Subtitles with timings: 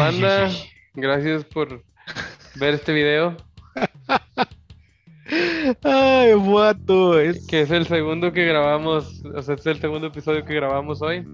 [0.00, 0.50] Banda,
[0.94, 1.82] gracias por
[2.54, 3.36] ver este video.
[5.84, 7.20] Ay, guato.
[7.20, 7.46] Es...
[7.46, 11.28] Que es el segundo que grabamos, o sea, es el segundo episodio que grabamos hoy.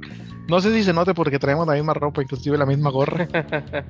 [0.48, 3.28] No sé si se note porque traemos la misma ropa, inclusive la misma gorra.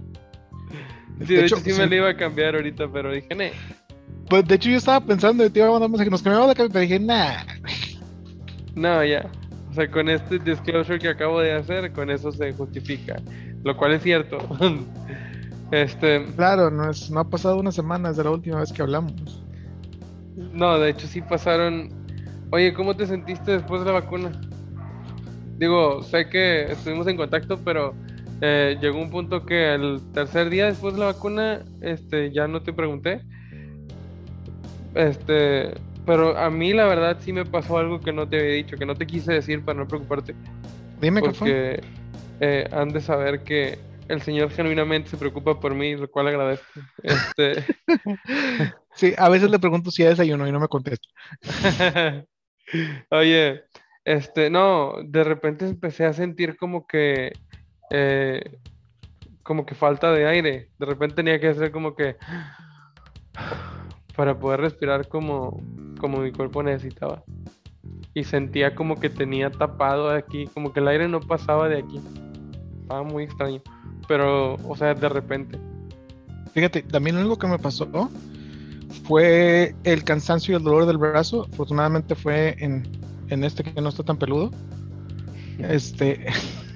[1.26, 3.52] sí, de, hecho, sí me la iba a cambiar ahorita, pero dije, ne.
[4.28, 6.72] Pues de hecho yo estaba pensando, te iba a mandar mensaje, nos cambiamos de cabeza,
[6.74, 7.44] pero dije, nah.
[8.74, 9.26] No, ya.
[9.70, 13.16] O sea, con este disclosure que acabo de hacer, con eso se justifica.
[13.64, 14.38] Lo cual es cierto.
[15.70, 16.26] este.
[16.36, 19.42] Claro, no, es, no ha pasado una semana desde la última vez que hablamos.
[20.52, 21.90] No, de hecho sí pasaron.
[22.50, 24.32] Oye, ¿cómo te sentiste después de la vacuna?
[25.58, 27.94] Digo, sé que estuvimos en contacto, pero
[28.40, 32.62] eh, llegó un punto que el tercer día después de la vacuna, este, ya no
[32.62, 33.22] te pregunté.
[34.94, 38.76] Este, pero a mí la verdad sí me pasó algo que no te había dicho,
[38.76, 40.34] que no te quise decir para no preocuparte.
[41.00, 41.80] Dime qué fue.
[42.40, 46.80] Eh, han de saber que el Señor genuinamente se preocupa por mí, lo cual agradezco.
[47.02, 47.64] Este...
[48.94, 51.08] sí, a veces le pregunto si hay desayuno y no me contesta.
[53.10, 53.64] Oye,
[54.04, 57.32] este, no, de repente empecé a sentir como que,
[57.90, 58.58] eh,
[59.42, 60.70] como que falta de aire.
[60.78, 62.16] De repente tenía que hacer como que,
[64.16, 65.60] para poder respirar como,
[65.98, 67.24] como mi cuerpo necesitaba.
[68.14, 72.00] Y sentía como que tenía tapado aquí, como que el aire no pasaba de aquí.
[72.86, 73.62] Estaba muy extraño
[74.06, 75.58] pero, o sea, de repente.
[76.54, 77.88] Fíjate, también algo que me pasó
[79.04, 81.46] fue el cansancio y el dolor del brazo.
[81.52, 82.88] Afortunadamente fue en,
[83.28, 84.50] en este que no está tan peludo.
[85.58, 86.26] Este.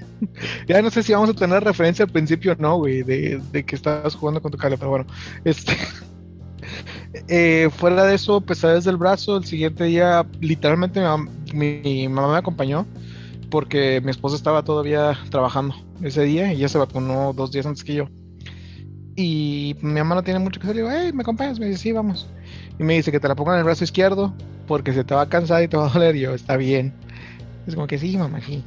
[0.68, 3.64] ya no sé si vamos a tener referencia al principio o no, güey, de, de,
[3.64, 5.06] que estabas jugando con tu cable, pero bueno.
[5.44, 5.76] Este.
[7.26, 9.38] Eh, fuera de eso, pesadez del brazo.
[9.38, 11.00] El siguiente día, literalmente,
[11.52, 12.86] mi, mi mamá me acompañó
[13.50, 17.84] porque mi esposa estaba todavía trabajando ese día y ya se vacunó dos días antes
[17.84, 18.08] que yo.
[19.16, 20.76] Y mi mamá no tiene mucho que hacer.
[20.76, 21.58] Le digo, hey, ¿me acompañas?
[21.58, 22.28] Me dice, sí, vamos.
[22.78, 24.32] Y me dice que te la pongan en el brazo izquierdo
[24.66, 26.16] porque se te va a cansar y te va a doler.
[26.16, 26.94] Y yo, está bien.
[27.66, 28.64] Es como que sí, mamá, sí.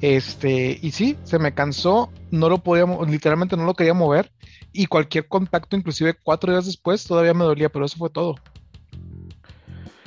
[0.00, 4.30] Este, y sí, se me cansó, no lo podía, literalmente no lo quería mover.
[4.72, 8.36] Y cualquier contacto, inclusive cuatro días después, todavía me dolía, pero eso fue todo.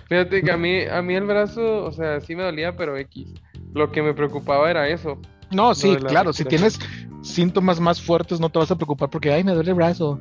[0.07, 3.33] Fíjate que a mí, a mí el brazo, o sea, sí me dolía, pero X.
[3.73, 5.19] Lo que me preocupaba era eso.
[5.51, 6.79] No, sí, claro, si tienes
[7.21, 10.19] síntomas más fuertes no te vas a preocupar porque, ay, me duele el brazo.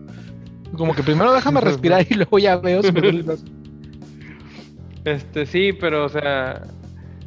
[0.77, 3.45] Como que primero déjame respirar y luego ya veo si me duele el brazo.
[5.05, 6.63] Este, sí, pero, o sea,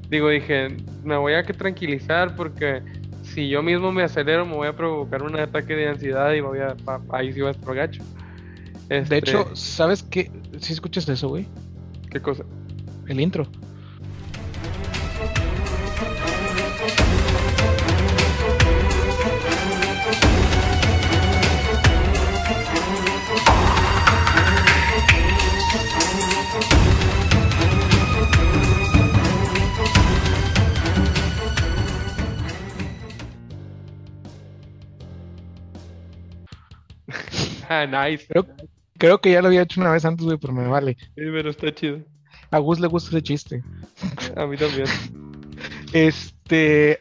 [0.09, 0.75] digo, dije,
[1.05, 2.83] me voy a que tranquilizar porque
[3.23, 6.59] si yo mismo me acelero me voy a provocar un ataque de ansiedad y voy
[6.59, 6.75] a,
[7.13, 8.03] ahí sí va a estar gacho.
[8.89, 10.31] De hecho, este ¿sabes qué?
[10.59, 11.47] Si escuchas eso, güey.
[12.09, 12.43] ¿Qué cosa?
[13.07, 13.47] El intro.
[37.87, 38.25] nice.
[38.97, 40.97] Creo, que ya lo había hecho una vez antes, güey, pero me vale.
[40.99, 41.99] Sí, pero está chido.
[42.51, 43.63] A Gus le gusta ese chiste.
[44.35, 44.87] A mí también.
[45.93, 46.99] Este.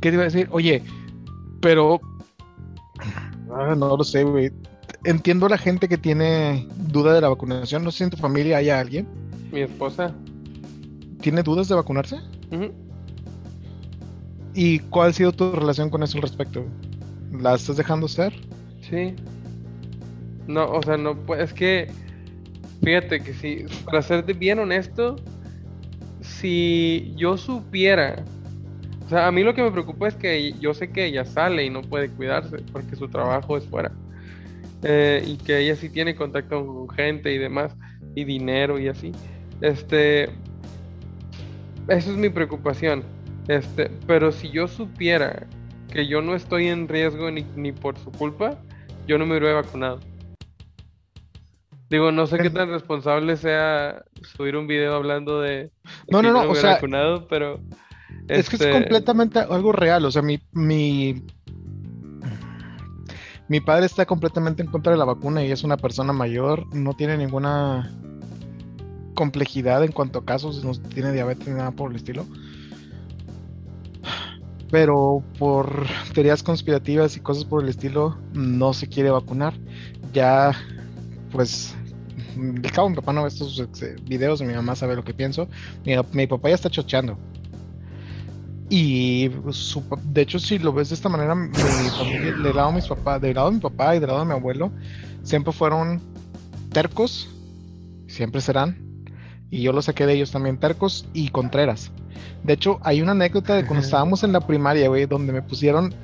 [0.00, 0.48] ¿Qué te iba a decir?
[0.50, 0.82] Oye,
[1.60, 2.00] pero.
[3.50, 4.50] Ah, no lo sé, güey.
[5.04, 7.84] Entiendo a la gente que tiene duda de la vacunación.
[7.84, 9.08] No sé si en tu familia hay alguien.
[9.52, 10.14] Mi esposa.
[11.20, 12.18] ¿Tiene dudas de vacunarse?
[14.54, 16.64] ¿Y cuál ha sido tu relación con eso al respecto?
[17.32, 18.32] ¿La estás dejando ser?
[18.80, 19.14] Sí.
[20.46, 21.88] No, o sea, no, pues es que,
[22.82, 25.16] fíjate que si, para serte bien honesto,
[26.20, 28.24] si yo supiera,
[29.06, 31.64] o sea, a mí lo que me preocupa es que yo sé que ella sale
[31.64, 33.92] y no puede cuidarse porque su trabajo es fuera.
[34.82, 37.74] Eh, y que ella sí tiene contacto con gente y demás,
[38.14, 39.12] y dinero y así.
[39.60, 40.24] Este,
[41.88, 43.04] eso es mi preocupación.
[43.48, 45.46] Este, pero si yo supiera
[45.92, 48.58] que yo no estoy en riesgo ni, ni por su culpa,
[49.06, 50.00] yo no me hubiera vacunado.
[51.88, 54.04] Digo, no sé qué tan responsable sea
[54.36, 55.70] subir un video hablando de.
[56.10, 56.74] No, no, no, o sea.
[56.74, 57.60] Vacunado, pero.
[58.28, 60.04] Es que es este completamente algo real.
[60.04, 61.22] O sea, mi, mi.
[63.48, 66.66] Mi padre está completamente en contra de la vacuna y es una persona mayor.
[66.74, 67.92] No tiene ninguna
[69.14, 70.64] complejidad en cuanto a casos.
[70.64, 72.26] No tiene diabetes ni nada por el estilo.
[74.72, 79.54] Pero por teorías conspirativas y cosas por el estilo, no se quiere vacunar.
[80.12, 80.50] Ya
[81.36, 81.74] pues
[82.34, 85.48] el cabo mi papá no ve estos este, videos, mi mamá sabe lo que pienso.
[85.84, 87.18] Mi, papá ya está chocheando.
[88.70, 92.76] Y su, de hecho, si lo ves de esta manera, mi familia, del lado de
[92.76, 94.72] mis papás, del lado de mi papá y del lado de mi abuelo,
[95.22, 96.00] siempre fueron
[96.72, 97.28] tercos,
[98.08, 98.82] siempre serán.
[99.50, 101.92] Y yo lo saqué de ellos también, tercos y contreras.
[102.44, 105.94] De hecho, hay una anécdota de cuando estábamos en la primaria, güey, donde me pusieron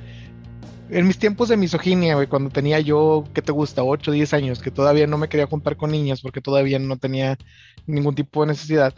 [0.93, 3.83] en mis tiempos de misoginia, güey, cuando tenía yo, ¿qué te gusta?
[3.83, 7.37] 8, 10 años, que todavía no me quería juntar con niñas porque todavía no tenía
[7.87, 8.93] ningún tipo de necesidad.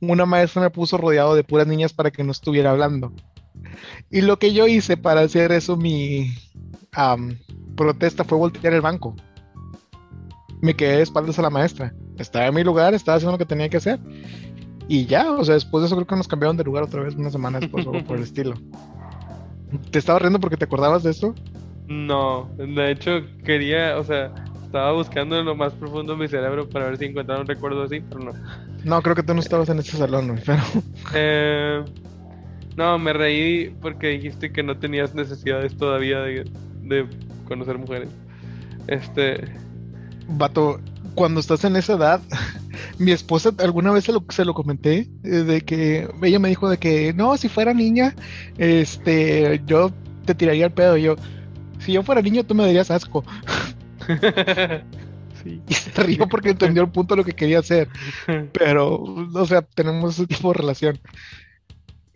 [0.00, 3.12] Una maestra me puso rodeado de puras niñas para que no estuviera hablando.
[4.10, 6.34] Y lo que yo hice para hacer eso, mi
[7.76, 9.14] protesta fue voltear el banco.
[10.60, 11.94] Me quedé de espaldas a la maestra.
[12.18, 14.00] Estaba en mi lugar, estaba haciendo lo que tenía que hacer.
[14.88, 17.14] Y ya, o sea, después de eso creo que nos cambiaron de lugar otra vez
[17.14, 18.54] una semana después o por el estilo.
[19.90, 21.34] ¿Te estaba riendo porque te acordabas de esto?
[21.88, 24.32] No, de hecho quería, o sea,
[24.64, 27.84] estaba buscando en lo más profundo de mi cerebro para ver si encontraba un recuerdo
[27.84, 28.32] así, pero no.
[28.84, 30.62] No, creo que tú no estabas en ese salón, pero...
[31.14, 31.84] Eh,
[32.76, 36.50] no, me reí porque dijiste que no tenías necesidades todavía de,
[36.82, 37.06] de
[37.46, 38.08] conocer mujeres.
[38.86, 39.44] Este...
[40.28, 40.80] Vato,
[41.14, 42.20] cuando estás en esa edad,
[42.98, 46.68] mi esposa alguna vez se lo, se lo comenté, eh, de que ella me dijo
[46.68, 48.14] de que no, si fuera niña,
[48.58, 49.92] este, yo
[50.24, 50.96] te tiraría el pedo.
[50.96, 51.16] Y yo,
[51.78, 53.24] si yo fuera niño, tú me darías asco.
[55.68, 57.88] Y se rió porque entendió el punto de lo que quería hacer.
[58.52, 61.00] Pero, o sea, tenemos ese tipo de relación.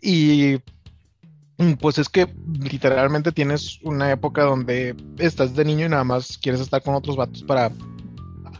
[0.01, 0.57] Y
[1.79, 2.27] pues es que
[2.59, 7.15] literalmente tienes una época donde estás de niño y nada más quieres estar con otros
[7.15, 7.71] vatos para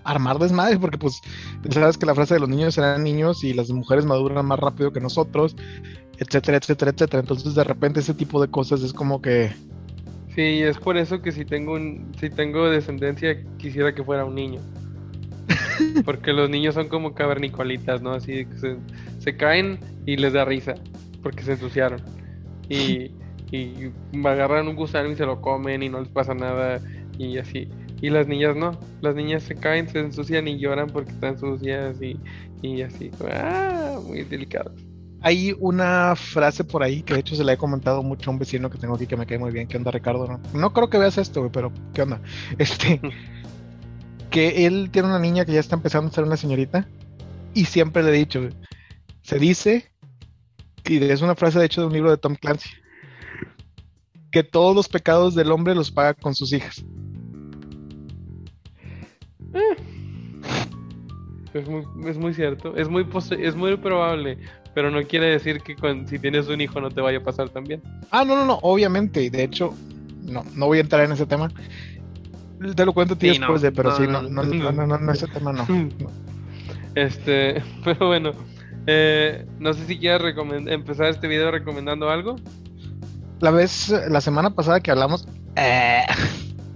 [0.03, 1.21] armar desmadre, porque pues
[1.69, 4.91] sabes que la frase de los niños serán niños y las mujeres maduran más rápido
[4.91, 5.55] que nosotros,
[6.17, 7.21] etcétera, etcétera, etcétera.
[7.21, 9.51] Entonces de repente ese tipo de cosas es como que...
[10.35, 14.35] Sí, es por eso que si tengo un, si tengo descendencia quisiera que fuera un
[14.35, 14.61] niño.
[16.05, 18.11] Porque los niños son como cavernicolitas, ¿no?
[18.11, 18.77] Así que se,
[19.19, 20.75] se caen y les da risa
[21.21, 22.01] porque se ensuciaron.
[22.69, 23.11] Y,
[23.51, 23.91] y
[24.23, 26.79] agarran un gusano y se lo comen y no les pasa nada
[27.17, 27.69] y así.
[28.01, 32.01] Y las niñas no, las niñas se caen, se ensucian y lloran porque están sucias
[32.01, 32.19] y,
[32.61, 33.11] y así.
[33.31, 34.73] Ah, muy delicado.
[35.21, 38.39] Hay una frase por ahí que de hecho se la he comentado mucho a un
[38.39, 39.67] vecino que tengo aquí que me cae muy bien.
[39.67, 40.25] ¿Qué onda, Ricardo?
[40.27, 42.19] No, no creo que veas esto, pero ¿qué onda?
[42.57, 42.99] Este,
[44.31, 46.87] que él tiene una niña que ya está empezando a ser una señorita
[47.53, 48.49] y siempre le he dicho,
[49.21, 49.91] se dice,
[50.85, 52.69] y es una frase de hecho de un libro de Tom Clancy,
[54.31, 56.83] que todos los pecados del hombre los paga con sus hijas.
[61.53, 63.05] Es muy, es muy cierto, es muy,
[63.39, 64.37] es muy probable,
[64.73, 65.75] pero no quiere decir que
[66.07, 67.81] si tienes un hijo no te vaya a pasar también.
[68.09, 69.73] Ah, no, no, no, obviamente, y de hecho,
[70.23, 71.51] no, no voy a entrar en ese tema.
[72.75, 75.27] Te lo cuento a ti después de, pero sí, no, no, no, no, no, ese
[75.27, 75.65] tema no.
[76.95, 78.33] Este, pero bueno,
[78.85, 80.35] eh, no sé si quieres
[80.67, 82.35] empezar este video recomendando algo.
[83.39, 86.03] La vez, la semana pasada que hablamos, eh,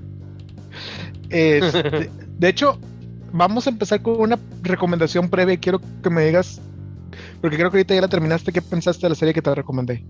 [1.30, 2.80] este, de hecho,
[3.32, 5.58] vamos a empezar con una recomendación previa.
[5.58, 6.62] Quiero que me digas,
[7.42, 8.52] porque creo que ahorita ya la terminaste.
[8.52, 10.04] ¿Qué pensaste de la serie que te recomendé?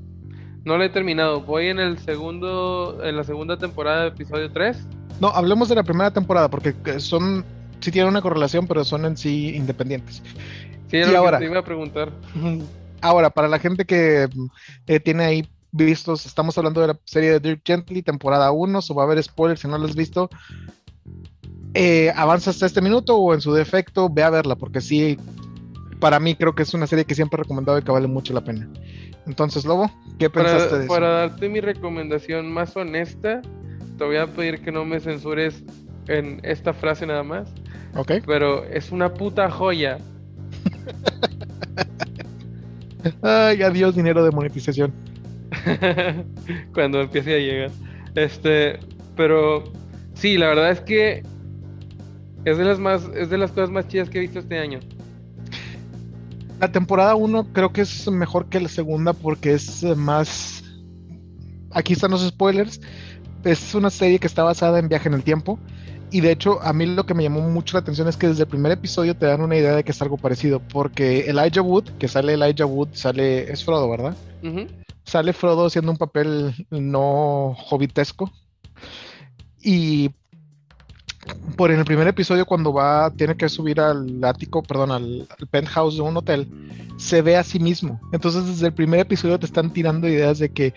[0.64, 1.42] No la he terminado.
[1.42, 4.78] Voy en el segundo, en la segunda temporada de episodio 3.
[5.22, 7.46] No, hablemos de la primera temporada, porque son,
[7.80, 10.22] sí tienen una correlación, pero son en sí independientes.
[10.90, 12.12] Sí, y ahora, te iba a preguntar.
[13.02, 14.28] Ahora, para la gente que
[14.88, 18.96] eh, tiene ahí vistos, estamos hablando de la serie de Dirk Gently, temporada 1, o
[18.96, 20.30] va a haber spoilers si no lo has visto
[21.76, 25.18] eh, avanza hasta este minuto o en su defecto, ve a verla, porque sí,
[26.00, 28.34] para mí creo que es una serie que siempre he recomendado y que vale mucho
[28.34, 28.70] la pena.
[29.28, 30.94] Entonces, Lobo, ¿qué pensaste para, de eso?
[30.94, 33.42] Para darte mi recomendación más honesta,
[33.98, 35.64] te voy a pedir que no me censures
[36.08, 37.54] en esta frase nada más.
[37.96, 38.14] Ok.
[38.26, 39.98] Pero es una puta joya.
[43.22, 44.94] Ay, adiós dinero de monetización.
[46.74, 47.72] Cuando empiece a llegar.
[48.16, 48.80] Este,
[49.18, 49.66] pero
[50.14, 51.24] sí, la verdad es que
[52.46, 54.80] es de las más, es de las cosas más chidas que he visto este año.
[56.60, 60.64] La temporada 1 creo que es mejor que la segunda porque es más.
[61.72, 62.80] Aquí están los spoilers.
[63.44, 65.60] Es una serie que está basada en viaje en el tiempo.
[66.12, 68.44] Y de hecho, a mí lo que me llamó mucho la atención es que desde
[68.44, 70.62] el primer episodio te dan una idea de que es algo parecido.
[70.72, 73.52] Porque Elijah Wood, que sale Elijah Wood, sale.
[73.52, 74.16] Es Frodo, ¿verdad?
[75.04, 78.32] Sale Frodo haciendo un papel no hobbitesco.
[79.62, 80.12] Y
[81.56, 85.96] por en el primer episodio cuando va, tiene que subir al ático, perdón, al, penthouse
[85.96, 86.48] de un hotel,
[86.98, 88.00] se ve a sí mismo.
[88.12, 90.74] Entonces desde el primer episodio te están tirando ideas de que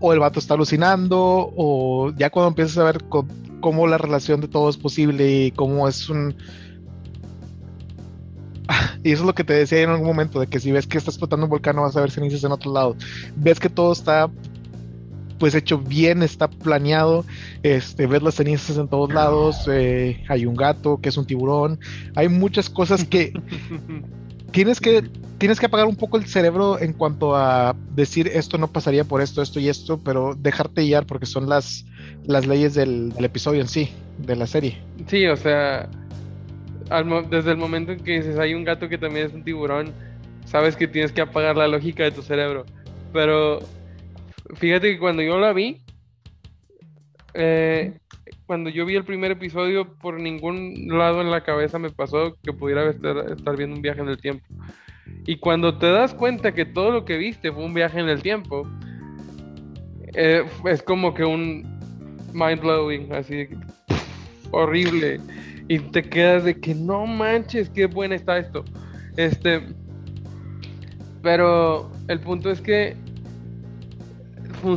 [0.00, 3.04] o el vato está alucinando, o ya cuando empiezas a ver
[3.60, 6.34] cómo la relación de todo es posible y cómo es un...
[9.04, 10.98] Y eso es lo que te decía en algún momento, de que si ves que
[10.98, 12.96] está explotando un volcán vas a ver cenizas en otro lado.
[13.36, 14.28] Ves que todo está
[15.42, 17.24] pues hecho bien, está planeado,
[17.64, 21.80] este, ves las cenizas en todos lados, eh, hay un gato que es un tiburón,
[22.14, 23.32] hay muchas cosas que
[24.52, 25.02] tienes que
[25.38, 29.20] tienes que apagar un poco el cerebro en cuanto a decir esto no pasaría por
[29.20, 31.86] esto, esto y esto, pero dejarte guiar porque son las,
[32.24, 34.78] las leyes del, episodio en sí, de la serie.
[35.08, 35.88] Sí, o sea,
[37.30, 39.90] desde el momento en que dices hay un gato que también es un tiburón,
[40.44, 42.64] sabes que tienes que apagar la lógica de tu cerebro.
[43.12, 43.58] Pero
[44.52, 45.82] fíjate que cuando yo la vi,
[47.34, 47.98] eh,
[48.46, 52.52] cuando yo vi el primer episodio, por ningún lado en la cabeza me pasó que
[52.52, 54.44] pudiera estar viendo un viaje en el tiempo.
[55.26, 58.22] Y cuando te das cuenta que todo lo que viste fue un viaje en el
[58.22, 58.68] tiempo,
[60.14, 61.64] eh, es como que un
[62.32, 63.48] mind blowing, así
[64.50, 65.20] horrible.
[65.68, 68.64] Y te quedas de que no manches, qué buena está esto.
[69.16, 69.62] Este,
[71.22, 72.96] pero el punto es que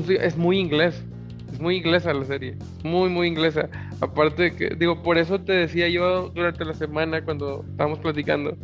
[0.10, 1.04] es muy inglés.
[1.52, 2.58] Es muy inglesa la serie.
[2.84, 3.70] Muy, muy inglesa.
[4.02, 8.58] Aparte de que, digo, por eso te decía yo durante la semana cuando estábamos platicando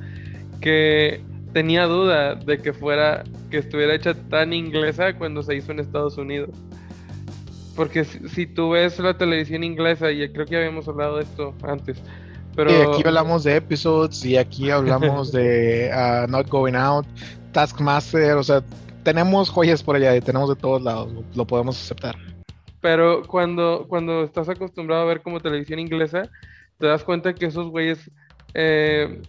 [0.59, 1.21] que
[1.53, 6.17] tenía duda de que fuera, que estuviera hecha tan inglesa cuando se hizo en Estados
[6.17, 6.49] Unidos.
[7.75, 11.97] Porque si, tú ves la televisión inglesa, y creo que habíamos hablado de esto antes,
[12.55, 12.69] pero...
[12.69, 17.05] Y aquí hablamos de episodes y aquí hablamos de uh, Not Going Out,
[17.53, 18.61] Taskmaster, o sea,
[19.03, 22.15] tenemos joyas por allá y tenemos de todos lados, lo, podemos aceptar.
[22.81, 26.23] Pero cuando, cuando estás acostumbrado a ver como televisión inglesa,
[26.77, 28.09] te das cuenta que esos güeyes
[28.53, 29.21] eh,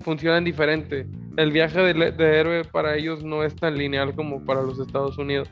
[0.00, 1.06] funcionan diferente.
[1.36, 5.48] El viaje de, héroe para ellos no es tan lineal como para los Estados Unidos.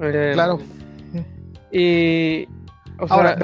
[0.00, 0.60] Eh, claro.
[1.70, 2.46] Y
[2.98, 3.36] o sea,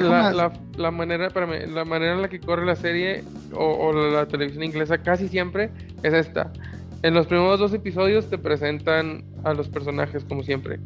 [0.76, 1.30] la, manera,
[1.66, 5.70] la manera en la que corre la serie o, la televisión inglesa casi siempre
[6.02, 6.52] es esta.
[7.02, 10.80] En los primeros dos episodios te presentan a los personajes como siempre.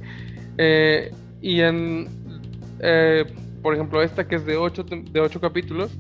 [0.59, 2.07] Eh, y en,
[2.81, 3.25] eh,
[3.63, 5.91] por ejemplo, esta que es de ocho, de ocho capítulos,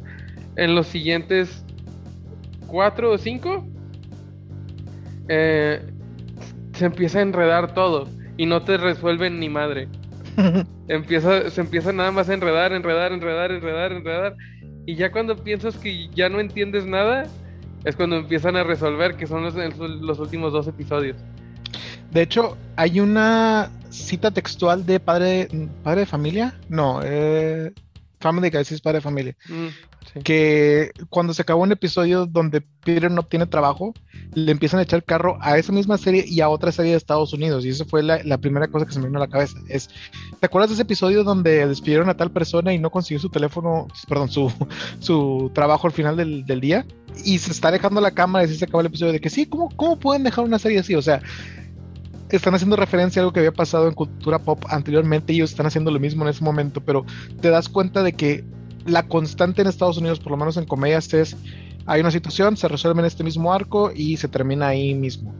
[0.56, 1.64] en los siguientes
[2.66, 3.66] cuatro o cinco,
[5.28, 5.80] eh,
[6.74, 9.88] se empieza a enredar todo y no te resuelven ni madre.
[10.88, 14.36] empieza, se empieza nada más a enredar, enredar, enredar, enredar, enredar.
[14.84, 17.24] Y ya cuando piensas que ya no entiendes nada,
[17.84, 21.16] es cuando empiezan a resolver, que son los, los últimos dos episodios.
[22.10, 25.48] De hecho, hay una cita textual de padre,
[25.82, 26.54] padre de familia.
[26.68, 27.72] No, eh,
[28.20, 29.36] Family Guy, sí es padre de familia.
[29.48, 29.91] Mm
[30.24, 33.94] que cuando se acabó un episodio donde Peter no obtiene trabajo,
[34.34, 37.32] le empiezan a echar carro a esa misma serie y a otra serie de Estados
[37.32, 37.64] Unidos.
[37.64, 39.58] Y eso fue la, primera cosa que se me vino a la cabeza.
[39.68, 39.88] Es,
[40.38, 43.88] ¿te acuerdas de ese episodio donde despidieron a tal persona y no consiguió su teléfono,
[44.08, 44.52] perdón, su,
[45.00, 46.84] su trabajo al final del, del día?
[47.24, 49.70] Y se está dejando la cámara y se acaba el episodio de que sí, ¿cómo,
[49.76, 50.94] ¿cómo pueden dejar una serie así?
[50.94, 51.22] O sea,
[52.36, 55.66] están haciendo referencia a algo que había pasado en cultura pop anteriormente y ellos están
[55.66, 57.04] haciendo lo mismo en ese momento, pero
[57.40, 58.44] te das cuenta de que
[58.86, 61.36] la constante en Estados Unidos, por lo menos en comedias, es
[61.86, 65.34] hay una situación, se resuelve en este mismo arco y se termina ahí mismo.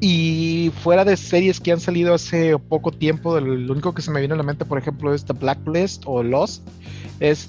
[0.00, 4.20] Y fuera de series que han salido hace poco tiempo, lo único que se me
[4.20, 6.66] viene a la mente, por ejemplo, es The Blacklist o Lost,
[7.20, 7.48] es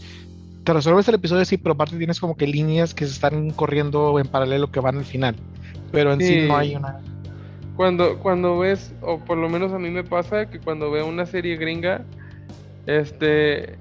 [0.64, 4.20] te resuelves el episodio sí, pero aparte tienes como que líneas que se están corriendo
[4.20, 5.36] en paralelo que van al final.
[5.92, 7.00] Pero en sí, no hay una.
[7.76, 11.26] Cuando, cuando ves, o por lo menos a mí me pasa que cuando veo una
[11.26, 12.04] serie gringa,
[12.88, 13.78] este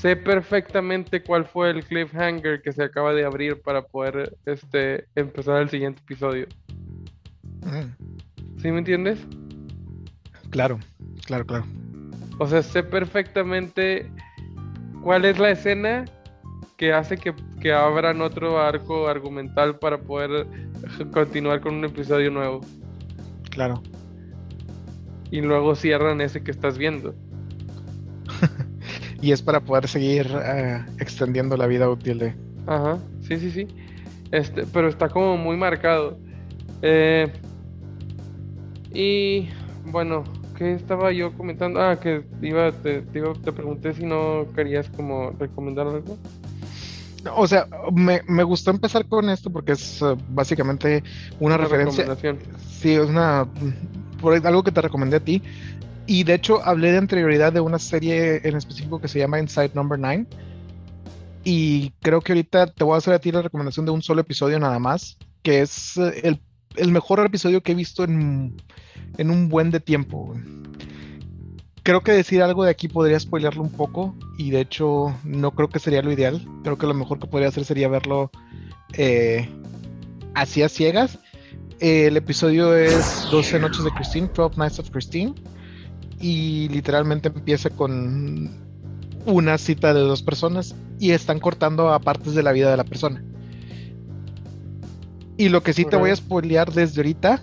[0.00, 5.60] sé perfectamente cuál fue el cliffhanger que se acaba de abrir para poder este, empezar
[5.60, 6.46] el siguiente episodio.
[7.62, 8.60] Mm.
[8.62, 9.18] ¿Sí me entiendes?
[10.48, 10.78] Claro,
[11.26, 11.66] claro, claro.
[12.38, 14.10] O sea, sé perfectamente
[15.02, 16.06] cuál es la escena
[16.78, 20.46] que hace que, que abran otro arco argumental para poder
[21.12, 22.62] continuar con un episodio nuevo.
[23.50, 23.82] Claro.
[25.30, 27.14] Y luego cierran ese que estás viendo
[29.20, 32.34] y es para poder seguir eh, extendiendo la vida útil de.
[32.66, 33.68] Ajá, sí, sí, sí.
[34.30, 36.18] Este, pero está como muy marcado.
[36.82, 37.30] Eh,
[38.92, 39.48] y
[39.84, 40.24] bueno,
[40.56, 41.80] ¿qué estaba yo comentando?
[41.80, 46.16] Ah, que iba, te, te, te pregunté si no querías como recomendar algo.
[47.36, 51.04] O sea, me, me, gustó empezar con esto porque es uh, básicamente
[51.38, 52.16] una, una referencia.
[52.70, 53.46] Sí, es una.
[54.20, 55.42] Por algo que te recomendé a ti.
[56.10, 59.70] Y de hecho hablé de anterioridad de una serie en específico que se llama Inside
[59.74, 60.26] Number 9.
[61.44, 64.22] Y creo que ahorita te voy a hacer a ti la recomendación de un solo
[64.22, 66.36] episodio nada más, que es eh,
[66.74, 68.60] el, mejor episodio que he visto en,
[69.18, 70.34] en un buen de tiempo.
[71.84, 75.68] Creo que decir algo de aquí podría spoilearlo un poco y de hecho no creo
[75.68, 76.44] que sería lo ideal.
[76.64, 78.32] Creo que lo mejor que podría hacer sería verlo
[78.94, 79.48] eh,
[80.34, 81.20] así a ciegas.
[81.78, 85.36] el episodio es 12 Noches de Christine, 12 Nights of Christine.
[86.20, 88.50] Y literalmente empieza con
[89.26, 92.84] una cita de dos personas y están cortando a partes de la vida de la
[92.84, 93.22] persona.
[95.36, 97.40] Y lo que sí te voy a spoilear desde ahorita.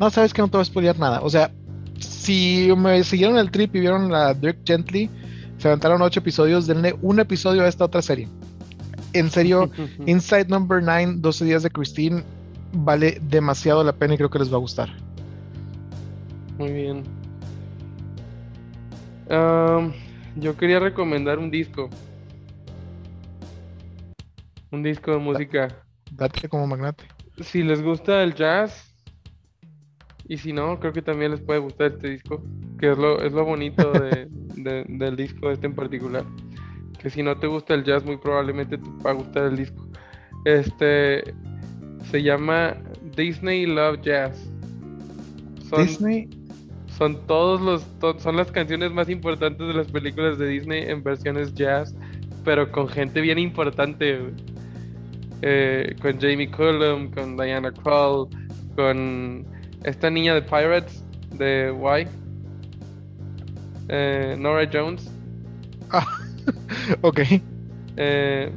[0.00, 1.20] No, sabes que no te voy a spoilear nada.
[1.20, 1.52] O sea,
[1.98, 5.10] si me siguieron el trip y vieron la Dirk Gently,
[5.58, 8.28] se aventaron ocho episodios, denle un episodio a esta otra serie.
[9.12, 9.70] En serio,
[10.06, 12.24] Inside Number 9, 12 días de Christine,
[12.72, 15.03] vale demasiado la pena y creo que les va a gustar.
[16.58, 17.02] Muy bien.
[20.36, 21.90] yo quería recomendar un disco.
[24.70, 25.68] Un disco de música.
[26.12, 27.04] Date como magnate.
[27.40, 28.94] Si les gusta el jazz,
[30.26, 32.42] y si no, creo que también les puede gustar este disco,
[32.78, 33.92] que es lo, es lo bonito
[34.56, 36.24] del disco este en particular.
[36.98, 39.86] Que si no te gusta el jazz, muy probablemente te va a gustar el disco.
[40.44, 41.34] Este
[42.10, 42.76] se llama
[43.16, 44.50] Disney Love Jazz.
[45.76, 46.28] Disney.
[46.96, 47.86] Son todos los,
[48.20, 51.94] son las canciones más importantes de las películas de Disney en versiones jazz,
[52.44, 54.20] pero con gente bien importante.
[55.42, 58.28] Eh, con Jamie Cullum, con Diana Krall,
[58.76, 59.44] con
[59.84, 62.08] esta niña de Pirates de Y,
[63.88, 65.10] eh, Nora Jones.
[65.90, 66.06] Ah,
[67.02, 67.20] ok.
[67.96, 68.50] Eh,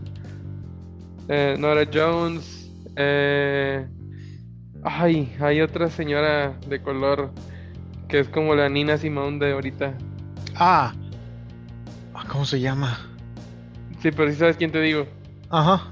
[1.28, 2.72] eh, Nora Jones.
[4.84, 7.32] ay, hay otra señora de color
[8.08, 9.94] que es como la Nina Simone de ahorita.
[10.56, 10.94] Ah,
[12.30, 13.00] ¿cómo se llama?
[14.02, 15.06] Sí, pero si sabes quién te digo.
[15.50, 15.92] Ajá.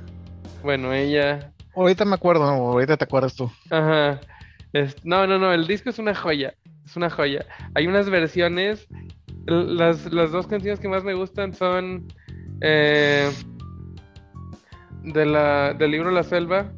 [0.63, 1.51] Bueno, ella.
[1.75, 3.51] Ahorita me acuerdo, ahorita te acuerdas tú.
[3.69, 4.19] Ajá
[5.03, 6.53] no, no, no, el disco es una joya.
[6.85, 7.45] Es una joya.
[7.73, 8.87] Hay unas versiones.
[9.47, 12.07] Las, dos canciones que más me gustan son
[12.61, 13.31] eh,
[15.03, 16.71] de la, del libro La Selva,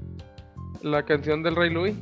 [0.82, 1.96] la canción del Rey Louis.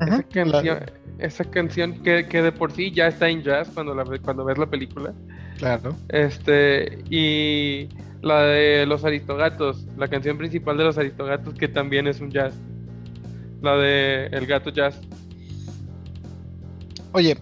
[0.00, 0.78] esa canción,
[1.20, 4.66] esa canción que, de por sí ya está en jazz cuando, la, cuando ves la
[4.66, 5.12] película.
[5.58, 5.94] Claro.
[6.08, 7.88] Este, y
[8.22, 12.54] la de Los Aristogatos, la canción principal de Los Aristogatos, que también es un jazz.
[13.62, 14.98] La de El Gato Jazz.
[17.12, 17.36] Oye,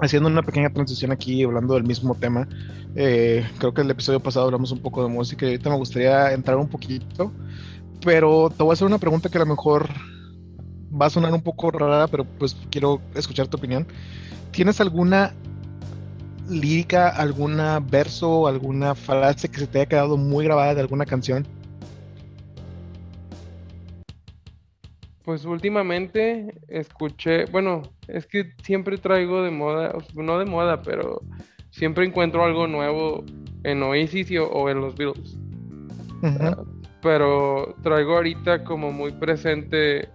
[0.00, 2.48] haciendo una pequeña transición aquí, hablando del mismo tema.
[2.96, 6.32] Eh, creo que el episodio pasado hablamos un poco de música y ahorita me gustaría
[6.32, 7.32] entrar un poquito.
[8.04, 9.88] Pero te voy a hacer una pregunta que a lo mejor
[10.90, 13.86] va a sonar un poco rara, pero pues quiero escuchar tu opinión.
[14.50, 15.32] ¿Tienes alguna
[16.48, 21.46] lírica, alguna verso, alguna frase que se te haya quedado muy grabada de alguna canción?
[25.24, 31.20] Pues últimamente escuché, bueno, es que siempre traigo de moda, no de moda, pero
[31.70, 33.24] siempre encuentro algo nuevo
[33.62, 35.38] en Oasis o, en los Beatles.
[37.00, 40.08] Pero traigo ahorita como muy presente,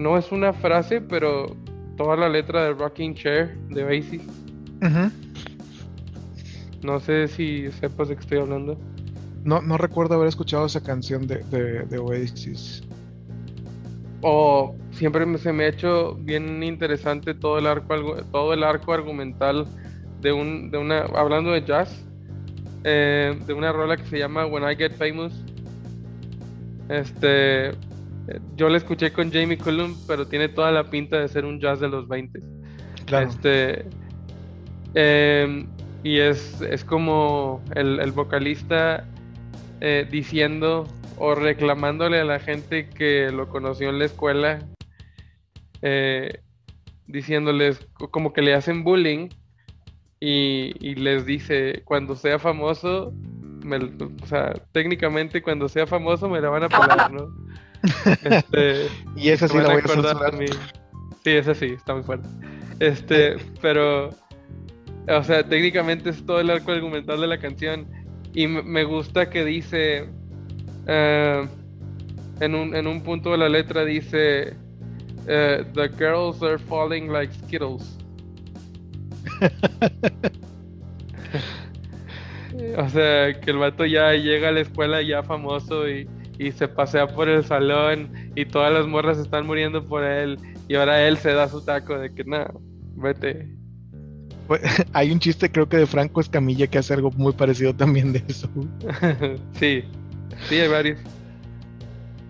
[0.00, 1.56] no es una frase, pero
[1.96, 4.22] toda la letra de Rocking Chair de Oasis.
[6.82, 8.78] No sé si sepas de qué estoy hablando.
[9.44, 12.82] No, no recuerdo haber escuchado esa canción de, de, de Oasis
[14.22, 19.66] o siempre se me ha hecho bien interesante todo el arco todo el arco argumental
[20.20, 22.04] de un de una hablando de jazz
[22.84, 25.32] eh, de una rola que se llama When I Get Famous
[26.88, 27.70] este
[28.56, 31.80] yo la escuché con Jamie Cullum pero tiene toda la pinta de ser un jazz
[31.80, 32.40] de los 20
[33.22, 33.84] este
[34.94, 35.66] em,
[36.02, 39.04] y es, es como el, el vocalista
[39.80, 44.58] eh, diciendo o reclamándole a la gente que lo conoció en la escuela,
[45.82, 46.40] eh,
[47.06, 49.28] diciéndoles como que le hacen bullying
[50.18, 53.12] y, les dice, cuando sea famoso,
[54.22, 57.28] o sea, técnicamente cuando sea famoso me la van a pelar, ¿no?
[58.24, 60.46] Este, y esa sí la voy a
[61.22, 62.28] Sí, esa sí, está muy fuerte.
[62.78, 64.10] Este, pero,
[65.08, 67.86] o sea, técnicamente es todo el arco argumental de la canción
[68.32, 70.08] y me gusta que dice
[70.86, 71.48] eh,
[72.40, 74.54] en, un, en un punto de la letra dice
[75.26, 77.98] eh, The girls are falling like Skittles.
[82.76, 86.08] o sea, que el vato ya llega a la escuela ya famoso y,
[86.40, 90.74] y se pasea por el salón y todas las morras están muriendo por él y
[90.74, 92.50] ahora él se da su taco de que nada,
[92.96, 93.46] vete.
[94.46, 94.62] Pues,
[94.94, 98.24] hay un chiste creo que de Franco Escamilla que hace algo muy parecido también de
[98.26, 98.48] eso.
[99.52, 99.84] sí,
[100.48, 100.98] Sí, hay varios.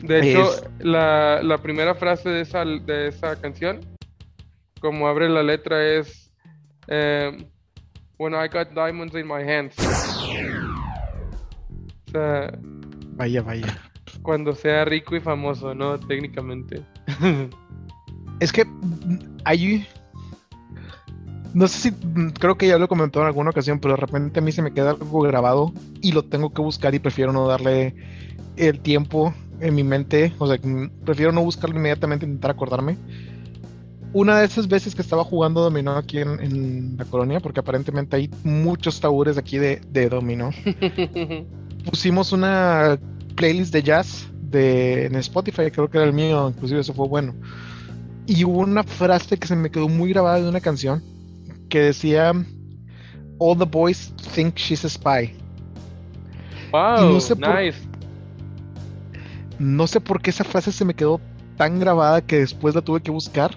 [0.03, 3.81] De hecho, la, la, primera frase de esa, de esa canción,
[4.81, 6.33] como abre la letra, es
[6.89, 7.47] em,
[8.19, 9.77] When I got diamonds in my hands.
[13.17, 13.90] vaya, vaya.
[14.23, 15.99] Cuando sea rico y famoso, ¿no?
[15.99, 16.83] Técnicamente.
[18.41, 18.65] es que
[19.45, 19.87] hay
[21.55, 24.39] no sé si, creo que ya lo he comentado en alguna ocasión, pero de repente
[24.39, 27.47] a mí se me queda algo grabado y lo tengo que buscar y prefiero no
[27.49, 27.95] darle
[28.57, 32.97] el tiempo en mi mente, o sea, mm, prefiero no buscarlo inmediatamente, intentar acordarme.
[34.13, 38.31] Una de esas veces que estaba jugando dominó aquí en, la colonia, porque aparentemente hay
[38.43, 40.51] muchos tabures aquí de, de dominó,
[41.85, 42.99] pusimos una
[43.41, 47.35] playlist de jazz de, en Spotify, creo que era el mío, inclusive eso fue bueno.
[48.27, 51.03] Y hubo una frase que se me quedó muy grabada de una canción
[51.71, 52.33] que decía
[53.39, 55.35] All the boys think she's a spy.
[56.71, 57.79] Wow, no sé nice.
[57.81, 58.01] Por,
[59.59, 61.19] no sé por qué esa frase se me quedó
[61.57, 63.53] tan grabada que después la tuve que buscar.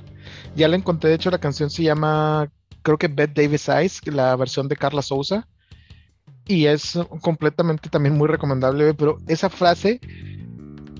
[0.55, 2.49] Ya la encontré, de hecho la canción se llama,
[2.83, 5.45] creo que Beth Davis Eyes, la versión de Carla Souza.
[6.47, 9.99] Y es completamente también muy recomendable, pero esa frase,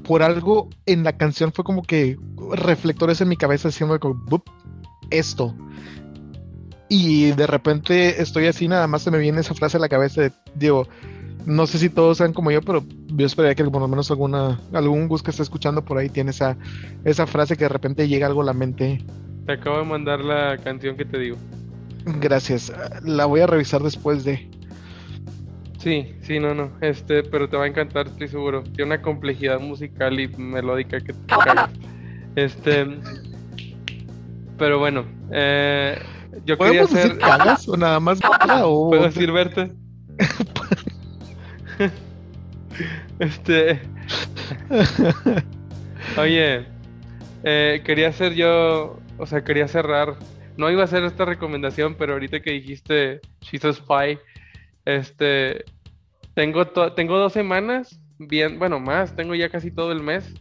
[0.03, 2.17] por algo en la canción fue como que
[2.51, 4.43] reflectores en mi cabeza haciendo como,
[5.09, 5.55] esto.
[6.89, 10.21] Y de repente estoy así, nada más se me viene esa frase a la cabeza
[10.21, 10.87] de, digo,
[11.45, 14.59] no sé si todos sean como yo, pero yo esperaría que por lo menos alguna,
[14.73, 16.57] algún Gus que esté escuchando por ahí tiene esa,
[17.03, 19.03] esa frase que de repente llega algo a la mente.
[19.45, 21.37] Te acabo de mandar la canción que te digo.
[22.05, 22.71] Gracias.
[23.03, 24.49] La voy a revisar después de.
[25.83, 26.71] Sí, sí, no, no.
[26.79, 28.63] Este, pero te va a encantar, estoy seguro.
[28.63, 31.71] Tiene una complejidad musical y melódica que te cagas.
[32.37, 32.87] Este.
[34.57, 36.01] Pero bueno, eh,
[36.45, 37.17] yo quería hacer.
[37.17, 38.19] cagas o nada más
[38.63, 38.91] o...
[38.91, 39.73] ¿Puedo decir verte?
[43.19, 43.81] este.
[46.17, 46.65] Oye,
[47.43, 48.99] eh, quería hacer yo.
[49.17, 50.15] O sea, quería cerrar.
[50.55, 54.17] No iba a hacer esta recomendación, pero ahorita que dijiste She's a Spy,
[54.85, 55.65] este.
[56.33, 60.33] Tengo, tengo dos semanas, bien, bueno, más, tengo ya casi todo el mes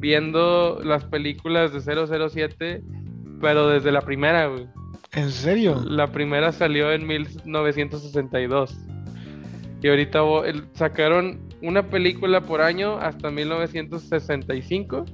[0.00, 2.82] viendo las películas de 007,
[3.40, 4.66] pero desde la primera, güey.
[5.12, 5.82] ¿En serio?
[5.86, 8.78] La primera salió en 1962.
[9.82, 10.20] Y ahorita
[10.74, 15.06] sacaron una película por año hasta 1965.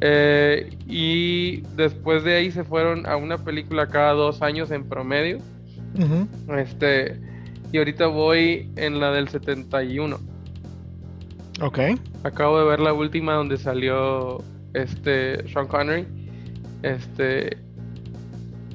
[0.00, 5.38] Eh, y después de ahí se fueron a una película cada dos años en promedio.
[6.56, 7.20] Este.
[7.72, 10.18] Y ahorita voy en la del 71.
[11.62, 11.78] Ok.
[12.22, 14.42] Acabo de ver la última donde salió
[14.74, 16.06] este Sean Connery.
[16.82, 17.56] Este.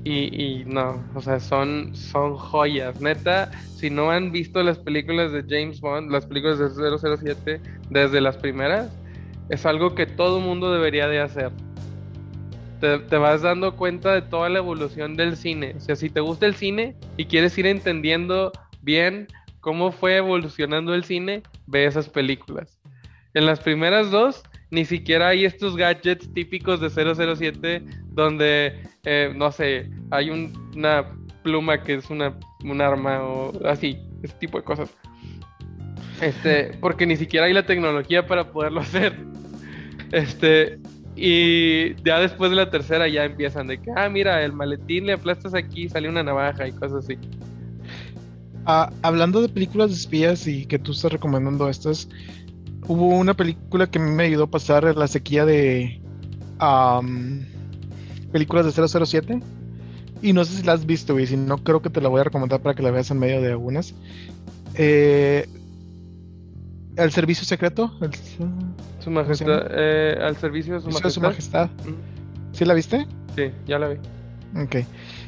[0.04, 3.02] Y, no, o sea, son, son joyas.
[3.02, 8.22] Neta, si no han visto las películas de James Bond, las películas de 007 desde
[8.22, 8.90] las primeras,
[9.50, 11.52] es algo que todo mundo debería de hacer.
[12.80, 15.74] Te, te, vas dando cuenta de toda la evolución del cine.
[15.76, 18.54] O sea, si te gusta el cine y quieres ir entendiendo
[18.88, 19.28] bien
[19.60, 22.80] cómo fue evolucionando el cine, ve esas películas.
[23.34, 29.52] En las primeras dos ni siquiera hay estos gadgets típicos de 007 donde, eh, no
[29.52, 31.06] sé, hay una
[31.44, 34.90] pluma que es una, un arma o así, ese tipo de cosas.
[36.22, 39.18] Este, porque ni siquiera hay la tecnología para poderlo hacer.
[40.12, 40.80] Este,
[41.16, 45.14] y ya después de la tercera ya empiezan de que, ah, mira, el maletín le
[45.14, 47.18] aplastas aquí, sale una navaja y cosas así.
[48.70, 52.10] Ah, hablando de películas de espías y que tú estás recomendando estas,
[52.86, 56.02] hubo una película que me ayudó a pasar la sequía de
[58.34, 59.40] películas de 007.
[60.22, 61.28] Y no sé si la has visto, güey.
[61.28, 63.42] Si no, creo que te la voy a recomendar para que la veas en medio
[63.42, 63.94] de algunas.
[64.74, 65.48] Eh,
[66.98, 67.94] el servicio secreto.
[69.00, 69.68] su majestad.
[69.70, 71.10] Eh, al servicio de su majestad.
[71.10, 71.70] Su majestad.
[72.52, 73.08] ¿Sí la viste?
[73.34, 73.98] Sí, ya la vi.
[74.62, 74.76] Ok.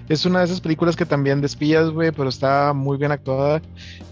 [0.10, 3.62] Es una de esas películas que también despías, güey, pero está muy bien actuada.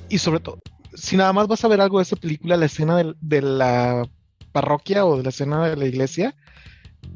[0.09, 0.59] Y sobre todo,
[0.93, 4.07] si nada más vas a ver algo de esa película, la escena de, la
[4.51, 6.35] parroquia o de la escena de la iglesia,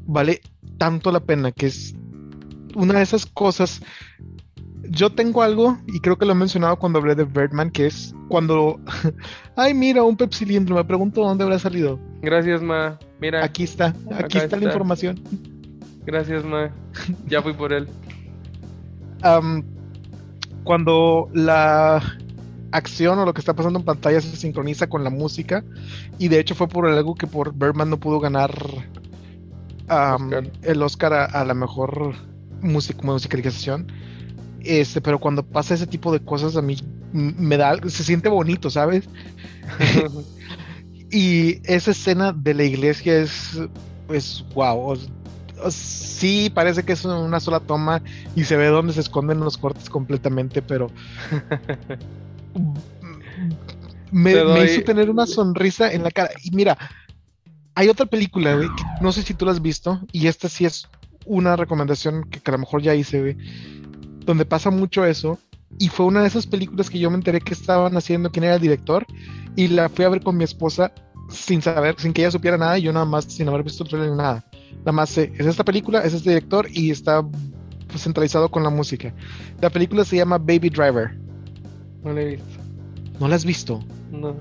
[0.04, 0.40] vale
[0.78, 1.94] tanto la pena que es
[2.74, 3.82] una de esas cosas.
[4.88, 8.14] Yo tengo algo, y creo que lo he mencionado cuando hablé de Birdman, que es
[8.28, 8.80] cuando.
[9.56, 10.74] Ay, mira, un pepsilindro.
[10.74, 12.00] Me pregunto dónde habrá salido.
[12.20, 12.98] Gracias, Ma.
[13.20, 13.44] Mira.
[13.44, 13.94] Aquí está.
[14.18, 15.20] Aquí está, la información.
[16.04, 16.72] Gracias, Ma.
[17.28, 17.88] Ya fui por él.
[20.64, 22.02] Cuando la
[22.72, 25.64] acción o lo que está pasando en pantalla se sincroniza con la música.
[26.18, 28.52] Y de hecho fue por algo que por Birdman no pudo ganar
[30.62, 32.14] el Oscar a, la mejor
[32.62, 33.92] musicalización.
[34.60, 36.76] Este, pero cuando pasa ese tipo de cosas a mí
[37.12, 39.08] me da, se siente bonito, ¿sabes?
[41.10, 43.60] y esa escena de la iglesia es,
[44.06, 44.96] pues, wow.
[45.70, 48.02] Sí, parece que es una sola toma
[48.34, 50.90] y se ve dónde se esconden los cortes completamente, pero
[54.12, 56.30] me, hizo tener una sonrisa en la cara.
[56.42, 56.76] Y mira,
[57.74, 60.66] Hay otra película, güey, que no sé si tú la has visto, y esta sí
[60.66, 60.88] es
[61.24, 63.36] una recomendación que, que a lo mejor ya hice, güey,
[64.26, 65.38] donde pasa mucho eso,
[65.78, 68.56] y fue una de esas películas que yo me enteré que estaban haciendo quién era
[68.56, 69.06] el director,
[69.56, 70.92] y la fui a ver con mi esposa
[71.30, 73.90] sin saber, sin que ella supiera nada, y yo nada más, sin haber visto el
[73.90, 74.44] trailer ni nada.
[74.78, 77.22] Nada más sé, es esta película, es este director, y está
[77.88, 79.14] pues, centralizado con la música.
[79.60, 81.16] La película se llama Baby Driver.
[82.02, 82.60] No la he visto.
[83.20, 83.84] ¿No la has visto?
[84.10, 84.36] No.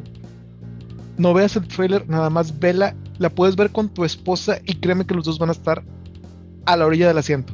[1.18, 2.96] No veas el trailer, nada más vela.
[3.20, 5.84] La puedes ver con tu esposa y créeme que los dos van a estar
[6.66, 7.54] a la orilla del asiento.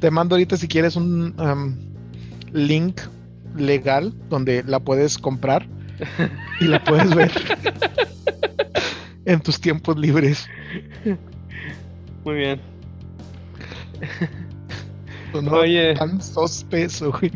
[0.00, 1.74] Te mando ahorita si quieres un um,
[2.52, 3.00] link
[3.56, 5.66] legal donde la puedes comprar
[6.60, 7.32] y la puedes ver
[9.24, 10.46] en tus tiempos libres.
[12.24, 12.60] Muy bien.
[15.42, 15.94] No Oye.
[15.94, 17.32] tan sospeso, güey.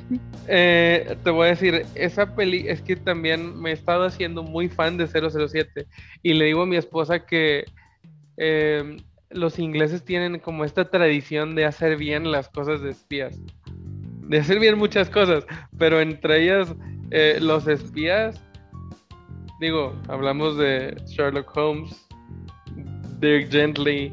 [0.47, 4.69] Eh, te voy a decir, esa peli es que también me he estado haciendo muy
[4.69, 5.87] fan de 007
[6.23, 7.65] y le digo a mi esposa que
[8.37, 8.97] eh,
[9.31, 13.39] los ingleses tienen como esta tradición de hacer bien las cosas de espías,
[14.29, 15.45] de hacer bien muchas cosas,
[15.77, 16.75] pero entre ellas
[17.11, 18.41] eh, los espías,
[19.61, 22.08] digo, hablamos de Sherlock Holmes,
[23.21, 24.13] Dirk Gently,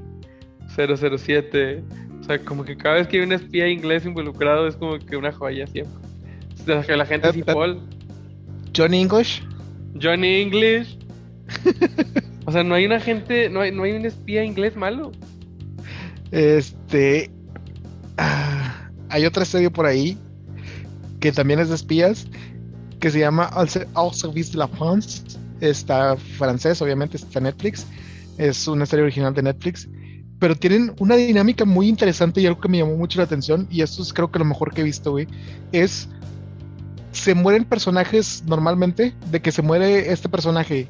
[0.76, 1.84] 007,
[2.20, 5.16] o sea, como que cada vez que hay un espía inglés involucrado es como que
[5.16, 5.94] una joya siempre.
[6.62, 7.44] O sea, que la gente Eh, eh.
[7.44, 7.82] Paul,
[8.76, 9.44] Johnny English.
[10.02, 10.98] Johnny English.
[12.46, 15.12] o sea, no hay una gente, no hay, no hay un espía inglés malo.
[16.32, 17.30] Este.
[18.18, 20.18] ah, hay otra serie por ahí
[21.20, 22.28] que también es de espías
[23.00, 25.22] que se llama Al Service de la France.
[25.62, 27.86] Está francés, obviamente, está en Netflix.
[28.38, 29.88] Es una serie original de Netflix.
[30.40, 33.68] Pero tienen una dinámica muy interesante y algo que me llamó mucho la atención.
[33.70, 35.28] Y esto es creo que lo mejor que he visto, güey.
[35.72, 36.10] Es.
[37.12, 39.14] Se mueren personajes normalmente.
[39.32, 40.88] De que se muere este personaje.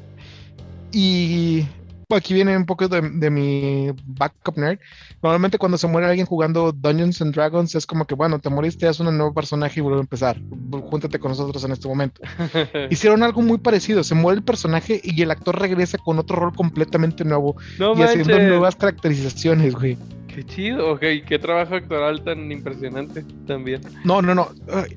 [0.92, 1.66] Y
[2.14, 4.78] aquí viene un poco de, de mi backup nerd.
[5.22, 8.86] Normalmente cuando se muere alguien jugando Dungeons and Dragons es como que, bueno, te moriste,
[8.86, 10.40] haz un nuevo personaje y vuelve a empezar.
[10.70, 12.20] Júntate con nosotros en este momento.
[12.90, 14.04] Hicieron algo muy parecido.
[14.04, 18.02] Se muere el personaje y el actor regresa con otro rol completamente nuevo no y
[18.02, 19.98] haciendo nuevas caracterizaciones, güey.
[20.28, 23.80] Qué chido, ok, qué trabajo actoral tan impresionante también.
[24.04, 24.50] No, no, no.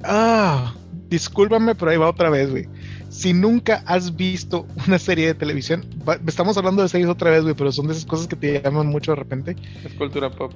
[0.04, 0.74] Ah,
[1.08, 2.68] discúlpame, pero ahí va otra vez, güey.
[3.10, 5.86] Si nunca has visto una serie de televisión,
[6.28, 8.88] estamos hablando de series otra vez, güey, pero son de esas cosas que te llaman
[8.88, 9.58] mucho de repente.
[9.84, 10.54] Es cultura pop.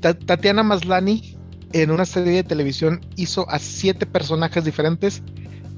[0.00, 1.38] Ta- Tatiana Maslani
[1.72, 5.22] en una serie de televisión hizo a siete personajes diferentes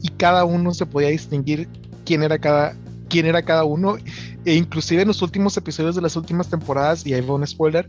[0.02, 1.68] y cada uno se podía distinguir
[2.04, 2.76] quién era cada
[3.08, 3.96] quién era cada uno
[4.44, 7.88] e inclusive en los últimos episodios de las últimas temporadas y ahí va un spoiler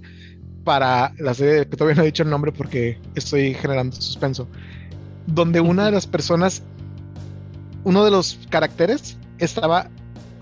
[0.63, 4.47] para la serie que todavía no he dicho el nombre porque estoy generando suspenso
[5.25, 6.63] donde una de las personas
[7.83, 9.89] uno de los caracteres estaba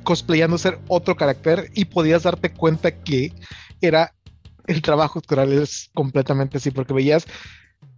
[0.03, 3.33] cosplayando ser otro carácter y podías darte cuenta que
[3.81, 4.13] era
[4.67, 7.25] el trabajo actoral es completamente así, porque veías,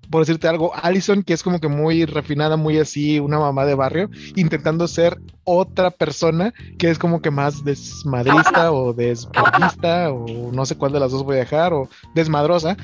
[0.10, 3.76] por decirte algo, Allison, que es como que muy refinada, muy así, una mamá de
[3.76, 10.66] barrio, intentando ser otra persona que es como que más desmadrista o desbordista, o no
[10.66, 12.76] sé cuál de las dos voy a dejar, o desmadrosa,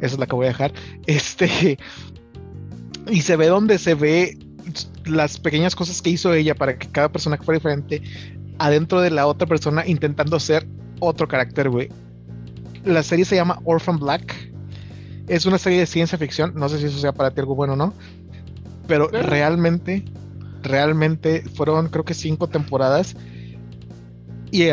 [0.00, 0.72] esa es la que voy a dejar,
[1.06, 1.78] este,
[3.08, 4.38] y se ve donde se ve
[5.06, 8.02] las pequeñas cosas que hizo ella para que cada personaje fuera diferente
[8.58, 10.66] adentro de la otra persona intentando ser
[11.00, 11.88] otro carácter, güey.
[12.84, 14.52] La serie se llama Orphan Black.
[15.28, 16.52] Es una serie de ciencia ficción.
[16.54, 17.94] No sé si eso sea para ti algo bueno o no.
[18.86, 20.04] Pero realmente,
[20.62, 23.16] realmente fueron creo que cinco temporadas.
[24.50, 24.68] Y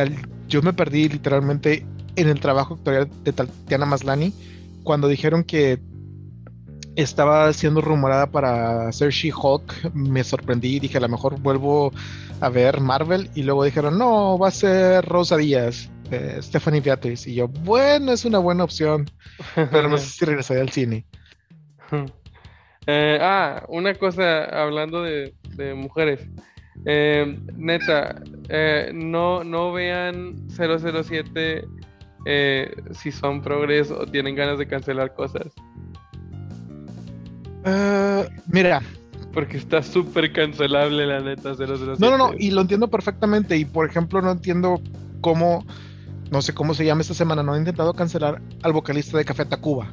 [0.47, 4.33] yo me perdí literalmente en el trabajo actorial de Tatiana Maslani
[4.83, 5.79] cuando dijeron que
[7.01, 9.93] estaba siendo rumorada para hacer She-Hulk.
[9.93, 11.91] Me sorprendí y dije, a lo mejor vuelvo
[12.41, 13.29] a ver Marvel.
[13.35, 17.27] Y luego dijeron, no, va a ser Rosa Díaz, eh, Stephanie Beatriz.
[17.27, 19.09] Y yo, bueno, es una buena opción,
[19.55, 21.05] pero no sé si regresaré al cine.
[22.91, 26.27] Eh, ah, una cosa hablando de, de mujeres.
[26.85, 31.67] Eh, neta, eh, no, no vean 007
[32.25, 35.53] eh, si son progres o tienen ganas de cancelar cosas.
[37.69, 38.81] Eh, mira,
[39.33, 41.95] Porque está súper cancelable la neta 007.
[41.99, 43.57] no, no, no, y lo entiendo perfectamente.
[43.57, 44.81] Y por ejemplo, no entiendo
[45.21, 45.65] cómo,
[46.31, 49.45] no sé cómo se llama esta semana, no he intentado cancelar al vocalista de Café
[49.45, 49.91] Tacuba.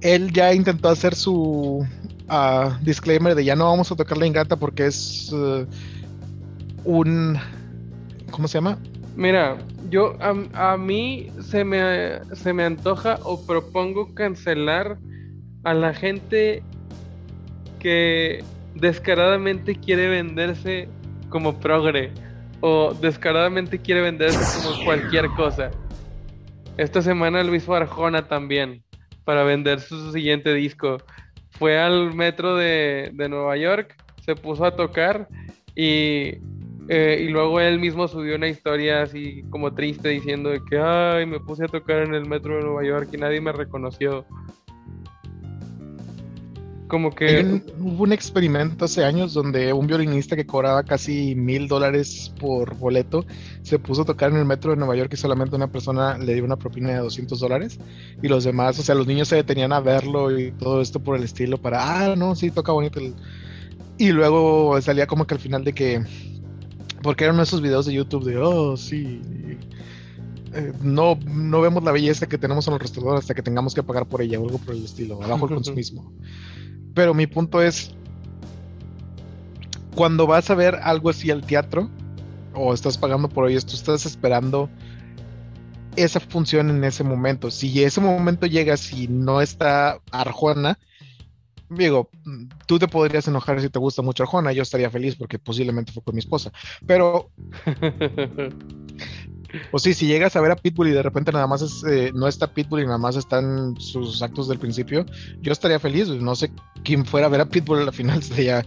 [0.00, 1.86] Él ya intentó hacer su
[2.28, 5.66] ah, disclaimer de ya no vamos a tocar la ingata porque es eh,
[6.84, 7.36] un,
[8.30, 8.78] ¿cómo se llama?
[9.16, 9.58] Mira,
[9.90, 14.96] yo a, a mí se me, se me antoja o propongo cancelar
[15.68, 16.62] a la gente
[17.78, 18.42] que
[18.74, 20.88] descaradamente quiere venderse
[21.28, 22.10] como progre.
[22.60, 25.70] o descaradamente quiere venderse como cualquier cosa.
[26.76, 28.82] Esta semana Luis Barjona también,
[29.24, 30.96] para vender su siguiente disco.
[31.50, 35.28] Fue al metro de, de Nueva York, se puso a tocar
[35.76, 36.38] y,
[36.88, 41.26] eh, y luego él mismo subió una historia así como triste diciendo de que, ay,
[41.26, 44.24] me puse a tocar en el metro de Nueva York y nadie me reconoció.
[46.88, 47.62] Como que...
[47.78, 53.26] hubo un experimento hace años donde un violinista que cobraba casi mil dólares por boleto
[53.62, 56.34] se puso a tocar en el metro de Nueva York y solamente una persona le
[56.34, 57.78] dio una propina de 200 dólares
[58.22, 61.16] y los demás, o sea, los niños se detenían a verlo y todo esto por
[61.16, 63.00] el estilo para, ah, no, sí, toca bonito.
[63.98, 66.02] Y luego salía como que al final de que,
[67.02, 69.20] porque eran esos videos de YouTube de, oh, sí,
[70.54, 73.82] eh, no, no vemos la belleza que tenemos en el restaurante hasta que tengamos que
[73.82, 76.12] pagar por ella o algo por el estilo, abajo el consumismo.
[76.98, 77.94] Pero mi punto es,
[79.94, 81.88] cuando vas a ver algo así al teatro,
[82.54, 84.68] o estás pagando por ello, tú estás esperando
[85.94, 87.52] esa función en ese momento.
[87.52, 90.76] Si ese momento llega, si no está Arjona,
[91.70, 92.10] digo,
[92.66, 96.02] tú te podrías enojar si te gusta mucho Arjona, yo estaría feliz porque posiblemente fue
[96.02, 96.50] con mi esposa,
[96.84, 97.30] pero
[99.72, 102.12] O sí, si llegas a ver a Pitbull y de repente nada más es, eh,
[102.14, 105.06] no está Pitbull y nada más están sus actos del principio,
[105.40, 106.08] yo estaría feliz.
[106.08, 106.50] No sé
[106.84, 108.64] quién fuera a ver a Pitbull a la final sería.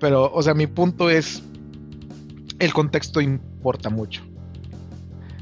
[0.00, 1.42] Pero, o sea, mi punto es.
[2.60, 4.22] El contexto importa mucho.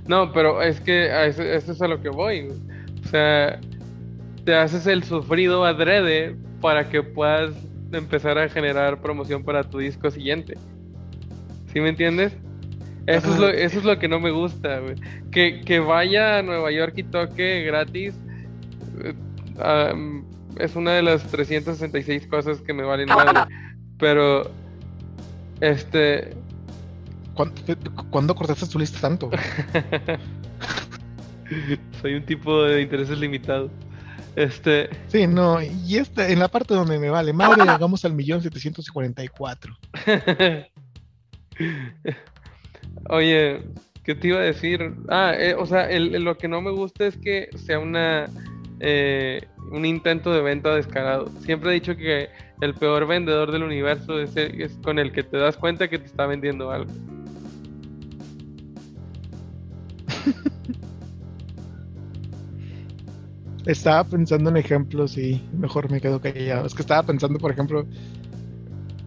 [0.06, 2.48] No, pero es que a eso, es a lo que voy.
[3.04, 3.60] O sea,
[4.44, 7.54] te haces el sufrido adrede para que puedas
[7.92, 10.56] empezar a generar promoción para tu disco siguiente.
[11.72, 12.32] ¿Sí me entiendes?
[13.06, 14.94] Eso es, lo, eso es lo que no me gusta, güey.
[15.30, 18.14] Que, vaya a Nueva York y toque gratis
[19.02, 19.14] eh,
[20.58, 23.40] es una de las 366 cosas que me valen madre.
[23.98, 24.48] Pero,
[25.60, 26.36] este...
[28.10, 29.30] ¿Cuándo, cortaste tu lista tanto?
[32.00, 33.70] Soy un tipo de intereses limitados.
[34.36, 34.90] Este.
[35.08, 38.90] Sí, no, y este, en la parte donde me vale madre, llegamos al millón setecientos
[38.90, 39.76] cuarenta y cuatro.
[43.08, 43.62] Oye,
[44.04, 44.94] ¿qué te iba a decir?
[45.08, 48.28] Ah, eh, o sea, lo que no me gusta es que sea una
[48.84, 51.30] eh, un intento de venta descarado.
[51.44, 55.36] Siempre he dicho que el peor vendedor del universo es, es con el que te
[55.36, 56.90] das cuenta que te está vendiendo algo.
[63.66, 66.66] Estaba pensando en ejemplos y mejor me quedo callado.
[66.66, 67.86] Es que estaba pensando, por ejemplo,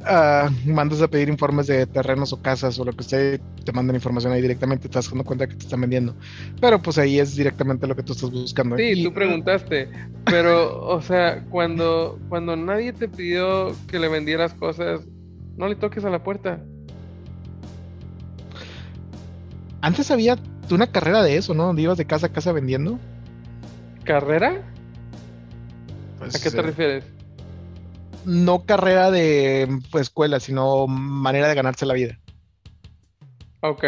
[0.06, 3.96] uh, mandas a pedir informes de terrenos o casas o lo que sea, te mandan
[3.96, 6.16] información ahí directamente, te das dando cuenta que te están vendiendo.
[6.62, 8.78] Pero pues ahí es directamente lo que tú estás buscando.
[8.78, 9.90] Sí, tú preguntaste,
[10.26, 15.02] pero o sea, cuando, cuando nadie te pidió que le vendieras cosas,
[15.58, 16.62] no le toques a la puerta.
[19.82, 20.38] Antes había
[20.72, 21.68] una carrera de eso, ¿no?
[21.68, 23.00] Donde ibas de casa a casa vendiendo.
[24.04, 24.64] ¿Carrera?
[26.18, 27.15] Pues, ¿A qué te eh, refieres?
[28.26, 32.20] No carrera de pues, escuela, sino manera de ganarse la vida.
[33.62, 33.84] Ok.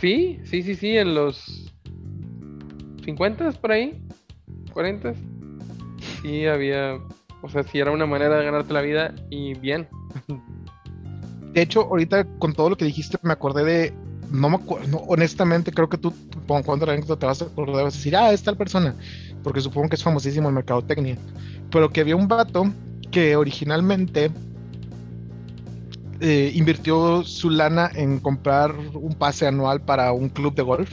[0.00, 1.72] Sí, sí, sí, sí, en los
[3.04, 4.00] 50 por ahí,
[4.72, 5.14] 40
[6.22, 6.98] sí había,
[7.42, 9.88] o sea, sí era una manera de ganarte la vida y bien.
[11.52, 13.92] De hecho, ahorita con todo lo que dijiste me acordé de,
[14.30, 16.12] no me acuerdo, honestamente creo que tú
[16.46, 18.94] cuando la te vas a acordar vas a decir, ah, es tal persona,
[19.42, 21.16] porque supongo que es famosísimo en mercadotecnia,
[21.70, 22.70] pero que había un vato
[23.14, 24.28] que originalmente
[26.18, 30.90] eh, invirtió su lana en comprar un pase anual para un club de golf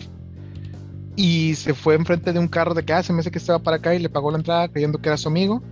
[1.16, 3.58] y se fue enfrente de un carro de que ah, se me hace que estaba
[3.58, 5.64] para acá y le pagó la entrada creyendo que era su amigo.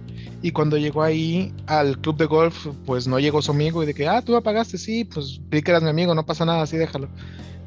[0.42, 3.94] Y cuando llegó ahí al club de golf pues no llegó su amigo y de
[3.94, 6.64] que ah tú me pagaste sí pues vi que eras mi amigo no pasa nada
[6.64, 7.10] así déjalo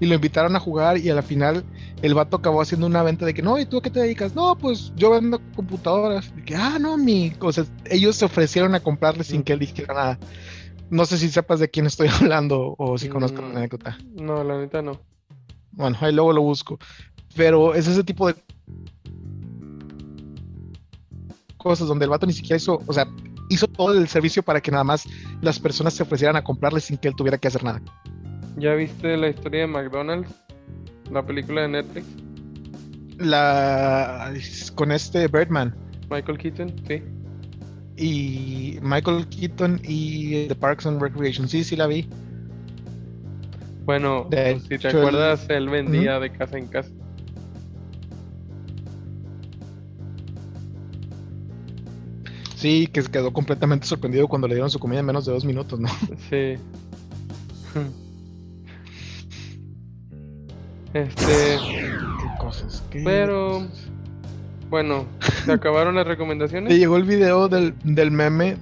[0.03, 1.63] y lo invitaron a jugar y a la final
[2.03, 4.35] el vato acabó haciendo una venta de que no, ¿y tú a qué te dedicas?
[4.35, 6.33] No, pues yo vendo computadoras.
[6.37, 7.33] Y que, ah, no, mi.
[7.39, 10.19] O sea, ellos se ofrecieron a comprarle sin que él dijera nada.
[10.91, 13.97] No sé si sepas de quién estoy hablando o si conozco la mm, anécdota.
[14.17, 14.99] No, la neta no.
[15.71, 16.81] Bueno, ahí luego lo busco.
[17.37, 18.35] Pero es ese tipo de
[21.59, 23.07] cosas donde el vato ni siquiera hizo, o sea,
[23.51, 25.07] hizo todo el servicio para que nada más
[25.43, 27.81] las personas se ofrecieran a comprarle sin que él tuviera que hacer nada.
[28.57, 30.31] ¿Ya viste la historia de McDonald's?
[31.11, 32.07] La película de Netflix.
[33.19, 34.33] La
[34.75, 35.75] con este Birdman.
[36.11, 37.03] Michael Keaton, sí.
[37.97, 42.09] Y Michael Keaton y The Parks and Recreation, sí, sí la vi.
[43.85, 46.91] Bueno, pues, si te acuerdas, él vendía de casa en casa.
[52.57, 55.45] Sí, que se quedó completamente sorprendido cuando le dieron su comida en menos de dos
[55.45, 55.89] minutos, ¿no?
[56.31, 56.55] Sí.
[60.95, 61.59] Este.
[61.59, 62.83] Qué cosas.
[62.91, 63.89] qué Pero- cosas.
[64.69, 65.05] Bueno,
[65.45, 66.71] ¿se acabaron las recomendaciones?
[66.71, 68.57] ¿Te llegó el video del, del meme?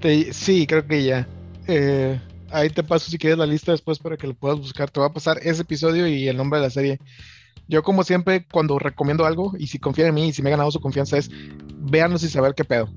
[0.00, 1.28] Te- sí, creo que ya.
[1.68, 4.90] Eh, ahí te paso si quieres la lista después para que lo puedas buscar.
[4.90, 6.98] Te va a pasar ese episodio y el nombre de la serie.
[7.68, 10.52] Yo como siempre cuando recomiendo algo y si confían en mí y si me he
[10.52, 11.30] ganado su confianza es
[11.78, 12.88] véanlo sin saber qué pedo.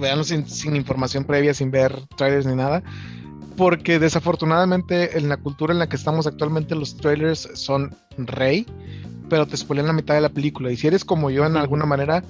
[0.00, 2.82] Véanlo sin, sin información previa, sin ver trailers ni nada.
[3.56, 8.66] Porque desafortunadamente en la cultura en la que estamos actualmente los trailers son rey,
[9.28, 10.70] pero te spoilean la mitad de la película.
[10.72, 12.24] Y si eres como yo en alguna manera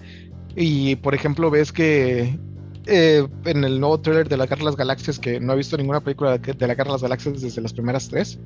[0.56, 2.38] y por ejemplo ves que
[2.86, 5.76] eh, en el nuevo trailer de la Guerra de las Galaxias, que no he visto
[5.76, 8.38] ninguna película de de la Guerra de las Galaxias desde las primeras tres,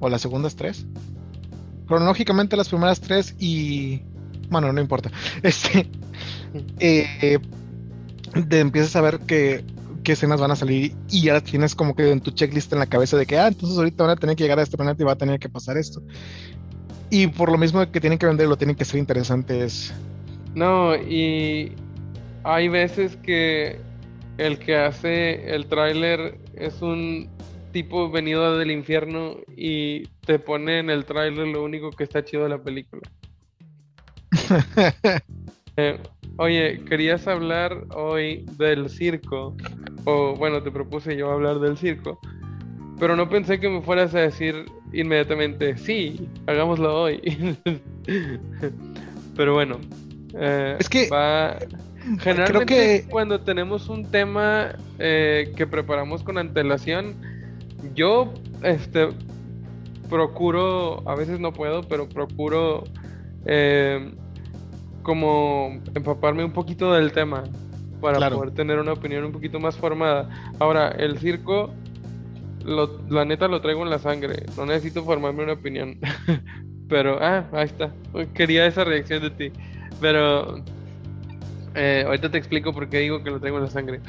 [0.00, 0.86] o las segundas tres,
[1.86, 4.02] cronológicamente las primeras tres y...
[4.50, 5.10] Bueno, no importa.
[5.42, 5.88] Este,
[6.78, 7.38] eh,
[8.48, 9.64] te empiezas a ver que
[10.06, 12.86] qué escenas van a salir y ya tienes como que en tu checklist en la
[12.86, 15.04] cabeza de que, ah, entonces ahorita van a tener que llegar a este planeta y
[15.04, 16.00] va a tener que pasar esto.
[17.10, 19.92] Y por lo mismo que tienen que venderlo, tienen que ser interesantes.
[20.54, 21.72] No, y
[22.44, 23.80] hay veces que
[24.38, 27.28] el que hace el tráiler es un
[27.72, 32.44] tipo venido del infierno y te pone en el tráiler lo único que está chido
[32.44, 33.02] de la película.
[35.78, 36.00] Eh,
[36.36, 39.56] oye, querías hablar hoy del circo,
[40.04, 42.18] o bueno, te propuse yo hablar del circo,
[42.98, 47.20] pero no pensé que me fueras a decir inmediatamente, sí, hagámoslo hoy.
[49.36, 49.78] Pero bueno,
[50.34, 51.56] eh, Es que- va...
[51.58, 54.70] Creo Generalmente que cuando tenemos un tema
[55.00, 57.16] eh, que preparamos con antelación,
[57.94, 58.32] yo
[58.62, 59.08] este
[60.08, 62.84] procuro, a veces no puedo, pero procuro
[63.44, 64.14] eh,
[65.06, 67.44] como empaparme un poquito del tema
[68.00, 68.38] para Claro.
[68.38, 70.28] poder tener una opinión un poquito más formada.
[70.58, 71.72] Ahora, el circo,
[72.64, 75.96] lo- la neta lo traigo en la sangre, no necesito formarme una opinión.
[76.88, 77.92] Pero, ah, ahí está.
[78.34, 79.52] Quería esa reacción de ti.
[80.00, 80.56] Pero
[81.76, 84.00] eh, ahorita te explico por qué digo que lo traigo en la sangre.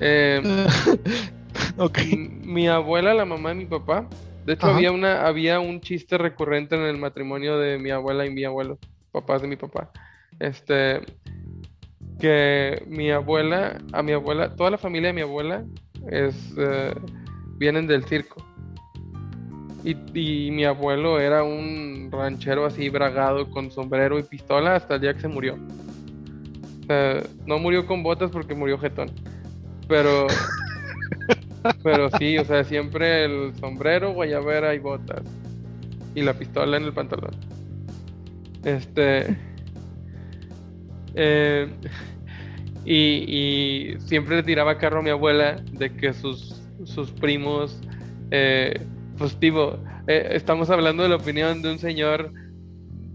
[0.00, 0.42] Eh,
[1.78, 1.98] ok.
[1.98, 4.08] m- mi abuela, la mamá de mi papá,
[4.44, 4.74] de hecho Ajá.
[4.76, 8.78] había una, había un chiste recurrente en el matrimonio de mi abuela y mi abuelo,
[9.12, 9.90] papás de mi papá.
[10.40, 11.00] Este,
[12.18, 15.64] que mi abuela, a mi abuela, toda la familia de mi abuela
[16.10, 16.94] es, eh,
[17.58, 18.44] vienen del circo.
[19.84, 25.00] Y, y mi abuelo era un ranchero así bragado con sombrero y pistola hasta el
[25.02, 25.56] día que se murió.
[27.46, 29.10] No murió con botas porque murió jetón.
[29.88, 30.26] Pero,
[31.82, 35.22] pero sí, o sea, siempre el sombrero, guayabera y botas.
[36.14, 37.34] Y la pistola en el pantalón.
[38.64, 39.36] Este.
[41.16, 41.68] Eh,
[42.84, 47.80] y, siempre le tiraba carro a mi abuela de que sus, sus primos.
[48.30, 48.80] eh,
[49.18, 52.32] pues, tipo, eh, estamos hablando de la opinión de un señor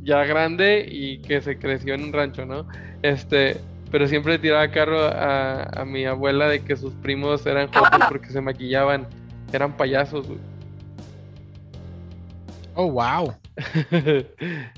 [0.03, 2.67] ya grande y que se creció en un rancho, ¿no?
[3.03, 3.57] Este,
[3.91, 8.01] pero siempre le tiraba carro a, a mi abuela de que sus primos eran jotos
[8.09, 9.07] porque se maquillaban,
[9.53, 10.50] eran payasos, güey.
[12.75, 13.33] Oh, wow.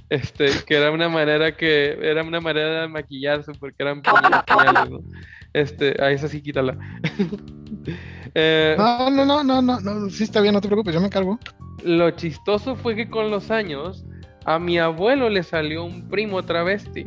[0.09, 4.89] Este, que era una manera que, era una manera de maquillarse porque eran pañales, pañales,
[4.91, 4.99] ¿no?
[5.53, 6.77] Este, ahí esa sí quítala.
[8.35, 11.09] Eh, No, no, no, no, no, no, sí está bien, no te preocupes, yo me
[11.09, 11.37] cargo.
[11.83, 14.05] Lo chistoso fue que con los años
[14.45, 17.05] a mi abuelo le salió un primo travesti.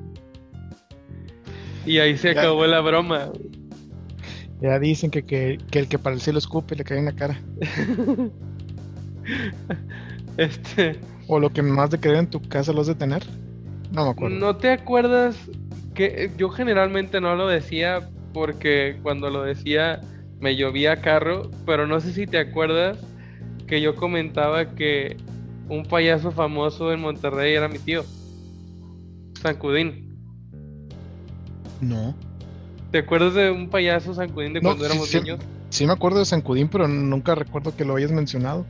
[1.84, 2.42] Y ahí se Ya.
[2.42, 3.30] acabó la broma.
[4.60, 7.12] Ya dicen que, que, que el que para el cielo escupe le cae en la
[7.12, 7.40] cara.
[10.36, 13.24] Este, O lo que más de querer en tu casa lo has de tener.
[13.92, 14.36] No me acuerdo.
[14.36, 15.36] ¿no te acuerdas
[15.94, 20.00] que yo generalmente no lo decía porque cuando lo decía
[20.40, 22.98] me llovía carro, pero no sé si te acuerdas
[23.66, 25.16] que yo comentaba que
[25.68, 28.04] un payaso famoso en Monterrey era mi tío,
[29.40, 30.16] Sancudín.
[31.80, 32.14] No.
[32.90, 35.18] ¿Te acuerdas de un payaso Sancudín de No, cuando éramos sí.
[35.20, 35.40] niños?
[35.70, 38.64] Sí me acuerdo de San Cudín, pero nunca recuerdo que lo hayas mencionado.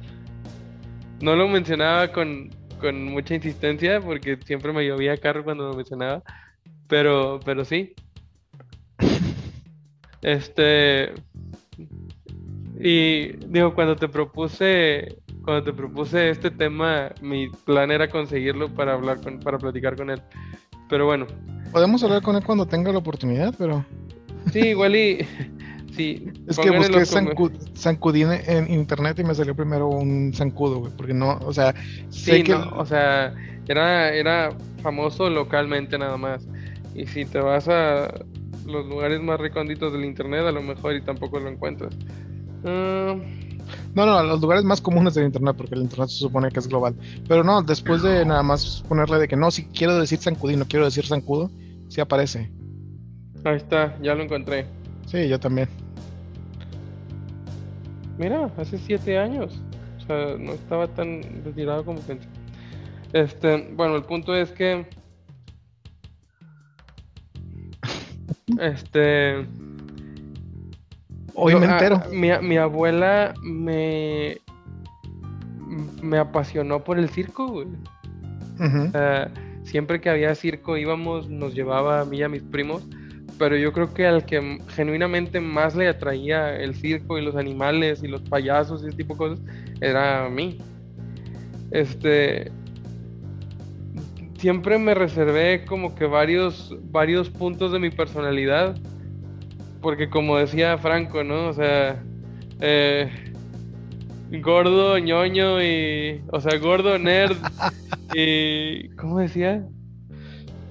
[1.20, 2.50] No lo mencionaba con,
[2.80, 6.22] con mucha insistencia porque siempre me llovía carro cuando lo mencionaba.
[6.88, 7.94] Pero, pero sí.
[10.22, 11.12] Este.
[12.80, 18.94] Y digo, cuando te propuse, cuando te propuse este tema, mi plan era conseguirlo para
[18.94, 20.20] hablar con, para platicar con él.
[20.88, 21.26] Pero bueno,
[21.72, 23.84] Podemos hablar con él cuando tenga la oportunidad, pero
[24.52, 25.26] sí, igual y
[25.96, 26.28] sí.
[26.46, 30.32] es que busqué los come- Sancu- San Cudín en internet y me salió primero un
[30.34, 31.74] zancudo, güey, porque no, o sea,
[32.10, 33.34] sé Sí, que no, o sea,
[33.66, 34.50] era, era
[34.82, 36.46] famoso localmente nada más.
[36.94, 38.08] Y si te vas a
[38.66, 41.92] los lugares más recónditos del internet, a lo mejor y tampoco lo encuentras.
[43.94, 46.68] No, no, los lugares más comunes del internet, porque el internet se supone que es
[46.68, 46.94] global.
[47.28, 50.56] Pero no, después de nada más ponerle de que no, si quiero decir zancudo y
[50.56, 51.50] no quiero decir zancudo,
[51.88, 52.50] sí aparece.
[53.44, 54.66] Ahí está, ya lo encontré.
[55.06, 55.68] Sí, yo también.
[58.18, 59.60] Mira, hace siete años.
[59.98, 62.28] O sea, no estaba tan retirado como pensé.
[63.12, 64.86] Este, bueno, el punto es que.
[68.60, 69.46] Este.
[71.34, 72.02] Hoy me entero.
[72.12, 74.38] mi, mi abuela me.
[76.02, 77.68] Me apasionó por el circo, güey.
[78.92, 79.30] Sea,
[79.64, 82.86] siempre que había circo íbamos, nos llevaba a mí y a mis primos,
[83.38, 88.02] pero yo creo que al que genuinamente más le atraía el circo y los animales
[88.02, 89.40] y los payasos y ese tipo de cosas
[89.80, 90.58] era a mí.
[91.70, 92.50] Este,
[94.38, 98.76] siempre me reservé como que varios, varios puntos de mi personalidad,
[99.80, 101.48] porque como decía Franco, ¿no?
[101.48, 102.02] O sea,
[102.60, 103.10] eh,
[104.42, 107.36] gordo, ñoño y, o sea, gordo, nerd
[108.14, 109.64] y, ¿cómo decía?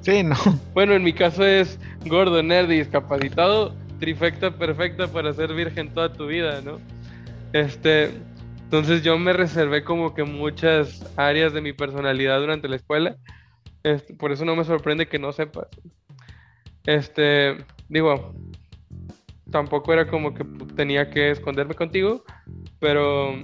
[0.01, 0.35] Sí, no.
[0.73, 6.13] Bueno, en mi caso es gordo, nerd y discapacitado, trifecta perfecta para ser virgen toda
[6.13, 6.79] tu vida, ¿no?
[7.53, 8.11] Este,
[8.63, 13.15] entonces yo me reservé como que muchas áreas de mi personalidad durante la escuela.
[13.83, 15.67] Este, por eso no me sorprende que no sepas.
[16.85, 18.33] Este, digo,
[19.51, 20.43] tampoco era como que
[20.75, 22.23] tenía que esconderme contigo,
[22.79, 23.35] pero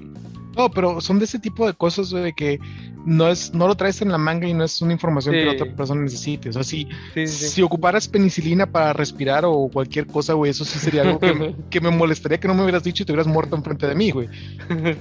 [0.57, 2.59] No, pero son de ese tipo de cosas, de que
[3.06, 5.52] no es, no lo traes en la manga y no es una información que la
[5.54, 6.49] otra persona necesite.
[6.49, 6.84] O sea, si,
[7.14, 7.47] sí, sí, sí.
[7.49, 11.56] si ocuparas penicilina para respirar o cualquier cosa, güey, eso sí sería algo que, me-
[11.70, 14.12] que me molestaría que no me hubieras dicho y te hubieras muerto enfrente de mí,
[14.12, 14.28] güey.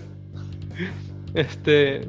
[1.34, 2.08] Este.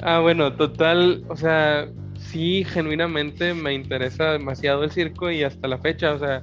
[0.00, 5.78] Ah, bueno, total, o sea, sí, genuinamente me interesa demasiado el circo y hasta la
[5.78, 6.42] fecha, o sea,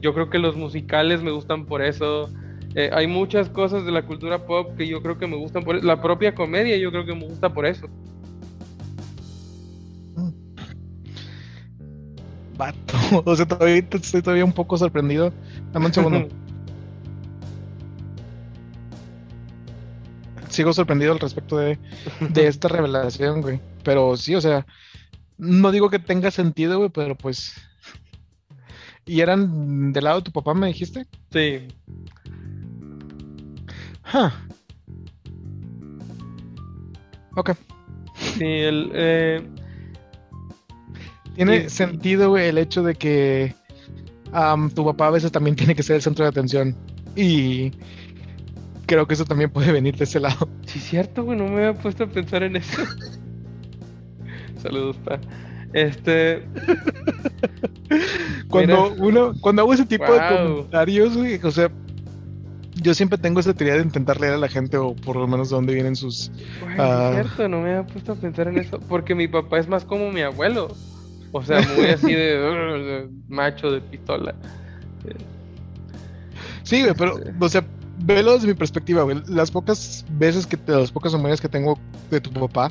[0.00, 2.30] yo creo que los musicales me gustan por eso.
[2.74, 5.76] Eh, hay muchas cosas de la cultura pop que yo creo que me gustan por
[5.76, 5.86] eso.
[5.86, 7.88] La propia comedia yo creo que me gusta por eso.
[12.56, 12.94] Vato.
[13.24, 15.32] O sea, todavía estoy todavía un poco sorprendido.
[15.72, 16.28] Dame un segundo.
[20.48, 21.78] Sigo sorprendido al respecto de,
[22.20, 23.60] de esta revelación, güey.
[23.82, 24.66] Pero sí, o sea,
[25.36, 27.54] no digo que tenga sentido, güey, pero pues.
[29.04, 31.06] ¿Y eran del lado de tu papá, me dijiste?
[31.30, 31.68] Sí,
[34.14, 34.30] Huh.
[37.36, 37.50] Ok.
[38.14, 39.42] sí, el, eh,
[41.34, 41.70] Tiene Sí.
[41.70, 43.54] sentido, güey, el hecho de que
[44.74, 46.76] tu papá a veces también tiene que ser el centro de atención.
[47.16, 47.72] Y
[48.86, 50.48] creo que eso también puede venir de ese lado.
[50.66, 52.82] sí, cierto, güey, no me había puesto a pensar en eso.
[54.62, 55.18] Saludos, pa.
[55.72, 56.46] Este,
[58.48, 59.04] Cuando Mira.
[59.04, 61.68] uno, cuando hago ese tipo de comentarios, güey, o sea,
[62.84, 65.48] yo siempre tengo esa teoría de intentar leer a la gente o por lo menos
[65.48, 66.30] de dónde vienen sus.
[66.78, 67.12] Ah.
[67.12, 68.78] es cierto, no me había puesto a pensar en eso.
[68.78, 70.68] Porque mi papá es más como mi abuelo.
[71.32, 74.34] O sea, muy así de, macho de pistola.
[76.62, 77.64] Sí, güey, pero, o sea,
[78.00, 79.22] velo desde mi perspectiva, güey.
[79.28, 81.78] Las pocas veces que, las pocas memorias que tengo
[82.10, 82.70] de tu papá,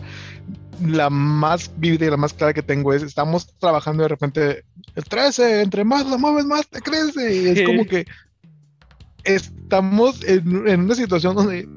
[0.79, 4.63] la más vívida y la más clara que tengo es, estamos trabajando de repente,
[4.95, 7.35] el 13, entre más lo mueves, más te crece.
[7.35, 8.05] Y es como que
[9.23, 11.67] estamos en, en una situación donde,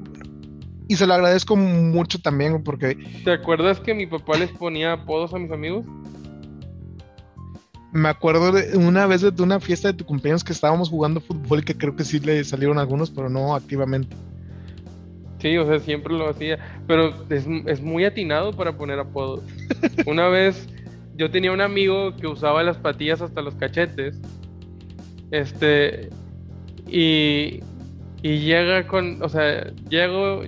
[0.87, 5.33] y se lo agradezco mucho también, porque ¿Te acuerdas que mi papá les ponía apodos
[5.33, 5.85] a mis amigos?
[7.97, 11.59] me acuerdo de una vez de una fiesta de tu cumpleaños que estábamos jugando fútbol
[11.59, 14.15] y que creo que sí le salieron algunos, pero no activamente.
[15.39, 16.59] Sí, o sea, siempre lo hacía.
[16.87, 19.43] Pero es, es muy atinado para poner apodos.
[20.05, 20.67] Una vez
[21.15, 24.19] yo tenía un amigo que usaba las patillas hasta los cachetes.
[25.31, 26.09] Este.
[26.87, 27.61] Y.
[28.21, 29.21] Y llega con.
[29.21, 30.43] O sea, llego.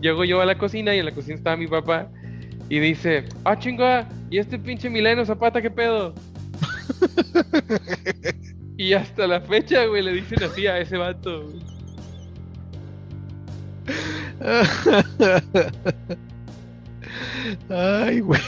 [0.00, 2.08] Llego yo a la cocina y en la cocina estaba mi papá.
[2.68, 6.14] Y dice: Ah, chinga, ¿y este pinche Mileno Zapata qué pedo?
[8.76, 11.44] y hasta la fecha, güey, le dicen así a ese vato.
[11.44, 11.76] güey.
[17.70, 18.40] Ay, güey.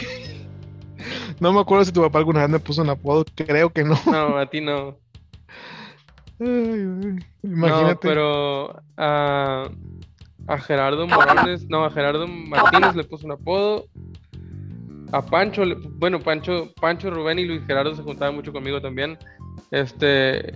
[1.40, 3.98] No me acuerdo si tu papá alguna vez me puso un apodo, creo que no.
[4.06, 4.98] No, a ti no.
[7.42, 9.68] No, pero a,
[10.46, 13.86] a Gerardo Morales, no, a Gerardo Martínez le puso un apodo.
[15.12, 19.16] A Pancho, le- bueno, Pancho, Pancho, Rubén y Luis Gerardo se juntaban mucho conmigo también.
[19.70, 20.52] Este,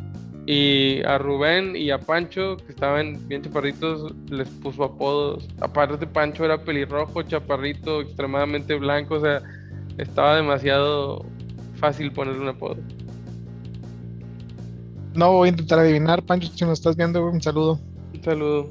[0.46, 5.48] y a Rubén y a Pancho, que estaban bien chaparritos, les puso apodos.
[5.60, 9.40] Aparte, Pancho era pelirrojo, chaparrito, extremadamente blanco, o sea,
[9.98, 11.24] estaba demasiado
[11.76, 12.76] fácil ponerle un apodo.
[15.14, 17.78] No voy a intentar adivinar, Pancho, si nos estás viendo, un saludo.
[18.14, 18.68] Un saludo.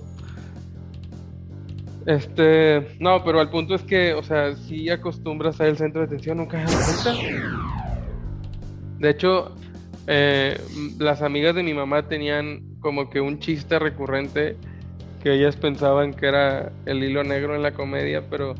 [2.05, 6.07] Este, no, pero al punto es que, o sea, si acostumbras a el centro de
[6.07, 7.13] atención, nunca me cuenta.
[8.97, 9.55] De hecho,
[10.07, 10.59] eh,
[10.97, 14.57] las amigas de mi mamá tenían como que un chiste recurrente
[15.21, 18.55] que ellas pensaban que era el hilo negro en la comedia, pero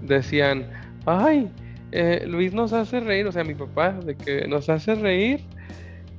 [0.00, 0.66] decían,
[1.04, 1.50] ay,
[1.92, 5.40] eh, Luis nos hace reír, o sea, mi papá, de que nos hace reír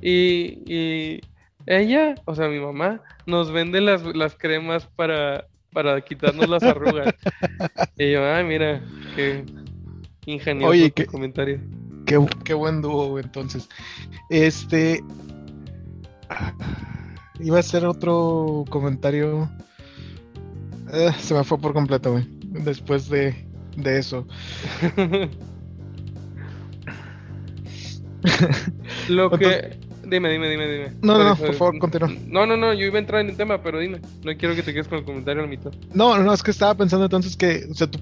[0.00, 1.20] y, y
[1.66, 7.14] ella, o sea, mi mamá, nos vende las, las cremas para, para quitarnos las arrugas.
[7.98, 8.82] y yo, ay, mira,
[9.14, 9.44] qué
[10.26, 11.60] ingenioso Oye, tu qué- comentario.
[12.06, 13.68] Qué, qué buen dúo, entonces.
[14.30, 15.02] Este.
[17.40, 19.50] Iba a hacer otro comentario.
[20.92, 22.26] Eh, se me fue por completo, güey.
[22.64, 23.46] Después de,
[23.76, 24.26] de eso.
[29.08, 29.77] Lo que...
[30.08, 30.92] Dime, dime, dime, dime.
[31.02, 32.08] No, no, no, eso- por favor, continúa.
[32.26, 34.00] No, no, no, yo iba a entrar en el tema, pero dime.
[34.24, 35.70] No quiero que te quedes con el comentario a la mitad.
[35.92, 38.00] No, no, no, es que estaba pensando entonces que, o sea, tú-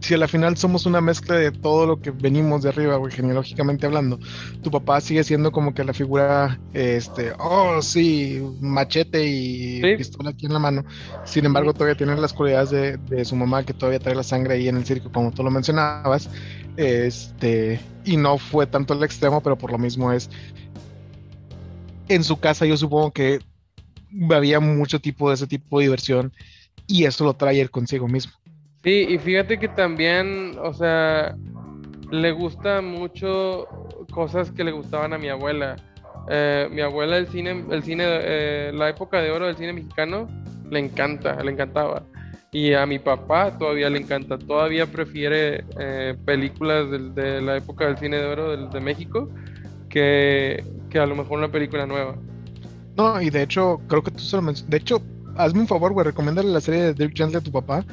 [0.00, 3.12] si a la final somos una mezcla de todo lo que venimos de arriba, güey,
[3.12, 4.18] genealógicamente hablando,
[4.62, 9.96] tu papá sigue siendo como que la figura, este, oh, sí, machete y Sí.
[9.98, 10.84] pistola aquí en la mano.
[11.24, 14.54] Sin embargo, todavía tiene las cualidades de, de su mamá, que todavía trae la sangre
[14.54, 16.30] ahí en el circo, como tú lo mencionabas.
[16.78, 20.30] Este, y no fue tanto el extremo, pero por lo mismo es.
[22.10, 23.38] En su casa, yo supongo que
[24.34, 26.32] había mucho tipo de ese tipo de diversión
[26.88, 28.32] y eso lo trae él consigo mismo.
[28.82, 31.36] Sí, y fíjate que también, o sea,
[32.10, 33.68] le gusta mucho
[34.10, 35.76] cosas que le gustaban a mi abuela.
[36.28, 40.26] Eh, mi abuela, el cine, el cine, eh, la época de oro del cine mexicano,
[40.68, 42.02] le encanta, le encantaba.
[42.50, 47.98] Y a mi papá todavía le encanta, todavía prefiere eh, películas de, la época del
[47.98, 49.28] cine de oro del- de México
[49.88, 52.16] que, que a lo mejor una película nueva.
[52.96, 54.76] No, y de hecho, creo que tú se lo mencionaste.
[54.76, 55.02] De hecho,
[55.36, 57.84] hazme un favor, güey, recomiéndale la serie de Dirk Gently a tu papá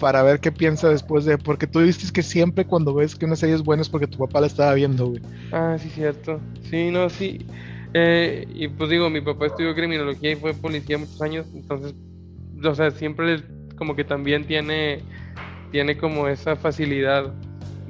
[0.00, 1.38] para ver qué piensa después de.
[1.38, 4.18] Porque tú dices que siempre cuando ves que una serie es buena es porque tu
[4.18, 5.22] papá la estaba viendo, güey.
[5.52, 6.40] Ah, sí, cierto.
[6.70, 7.46] Sí, no, sí.
[7.94, 11.94] Eh, y pues digo, mi papá estudió criminología y fue policía muchos años, entonces,
[12.64, 13.44] o sea, siempre
[13.76, 15.00] como que también tiene,
[15.70, 17.32] tiene como esa facilidad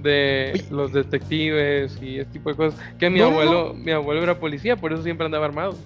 [0.04, 0.64] de Oye.
[0.70, 2.80] los detectives y ese tipo de cosas.
[2.98, 5.76] Que mi No, no, abuelo, mi abuelo era policía, por eso siempre andaba armado.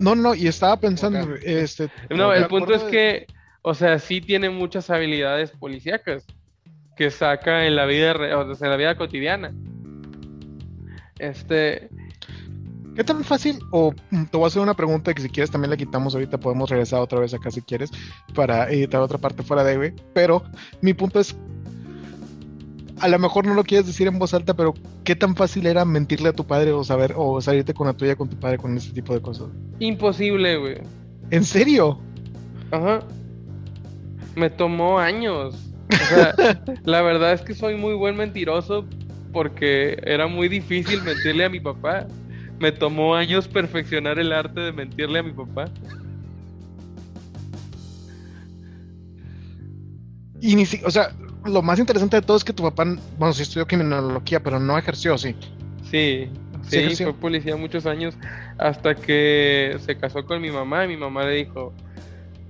[0.00, 1.88] No, no, y estaba pensando, este.
[2.10, 3.26] No, el punto es de- que,
[3.62, 6.24] o sea, sí tiene muchas habilidades policíacas
[6.96, 9.52] que saca en la vida, o sea, en la vida cotidiana.
[11.18, 11.88] Este,
[12.94, 13.58] ¿Qué tan fácil?
[13.70, 16.38] O mm, te voy a hacer una pregunta que si quieres también la quitamos ahorita,
[16.38, 17.90] podemos regresar otra vez acá si quieres,
[18.34, 19.92] para editar otra parte fuera de, güey.
[20.14, 20.42] Pero
[20.80, 21.36] mi punto es,
[23.00, 24.74] a lo mejor no lo quieres decir en voz alta, pero
[25.04, 28.16] ¿qué tan fácil era mentirle a tu padre o saber, o salirte con la tuya
[28.16, 29.48] con tu padre con ese tipo de cosas?
[29.78, 30.78] imposible, güey.
[31.30, 31.98] ¿En serio?
[32.70, 33.00] Ajá.
[34.34, 35.54] Me tomó años.
[35.90, 36.34] O sea,
[36.84, 38.84] la verdad es que soy muy buen mentiroso
[39.32, 42.06] porque era muy difícil mentirle a mi papá.
[42.58, 45.66] Me tomó años perfeccionar el arte de mentirle a mi papá.
[50.40, 51.12] Y ni si, o sea,
[51.48, 52.84] lo más interesante de todo es que tu papá,
[53.18, 55.34] bueno, sí estudió criminología, pero no ejerció, sí.
[55.90, 56.30] Sí,
[56.68, 58.16] Sí, sí, fue policía muchos años
[58.58, 61.72] hasta que se casó con mi mamá y mi mamá le dijo,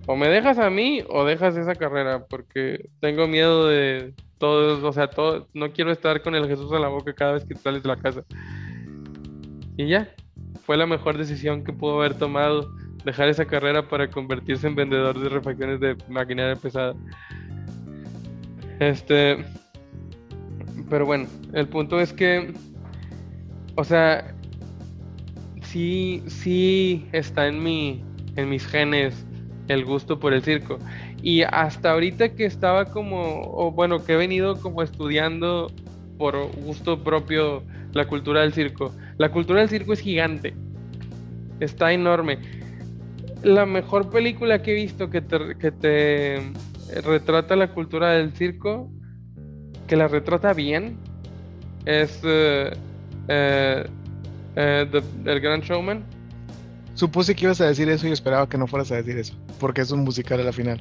[0.07, 4.93] o me dejas a mí o dejas esa carrera porque tengo miedo de todos, o
[4.93, 7.83] sea, todo, no quiero estar con el Jesús en la boca cada vez que sales
[7.83, 8.23] de la casa.
[9.77, 10.09] Y ya,
[10.65, 12.73] fue la mejor decisión que pudo haber tomado,
[13.05, 16.95] dejar esa carrera para convertirse en vendedor de refacciones de maquinaria pesada.
[18.81, 19.45] Este,
[20.89, 22.53] pero bueno, el punto es que,
[23.77, 24.35] o sea,
[25.63, 28.03] sí, sí está en mi,
[28.37, 29.27] en mis genes
[29.69, 30.79] el gusto por el circo.
[31.23, 35.71] Y hasta ahorita que estaba como, o bueno, que he venido como estudiando
[36.17, 37.63] por gusto propio
[37.93, 38.93] la cultura del circo.
[39.19, 40.55] La cultura del circo es gigante.
[41.61, 42.39] Está enorme.
[43.43, 46.53] La mejor película que he visto que te, que te
[47.03, 48.91] retrata la cultura del circo,
[49.87, 50.99] que la retrata bien,
[51.85, 52.73] es The-
[55.25, 56.05] El Gran Showman.
[56.95, 59.83] Supuse que ibas a decir eso y esperaba que no fueras a decir eso, porque
[59.83, 60.81] es un musical a la final.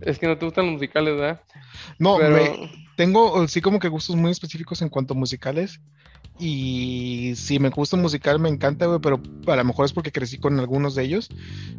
[0.00, 1.40] Es que no te gustan los musicales, ¿verdad?
[1.98, 5.80] No, Pero me- tengo sí como que gustos muy específicos en cuanto a musicales.
[6.38, 10.38] Y si me gusta musical me encanta, güey, pero a lo mejor es porque crecí
[10.38, 11.28] con algunos de ellos.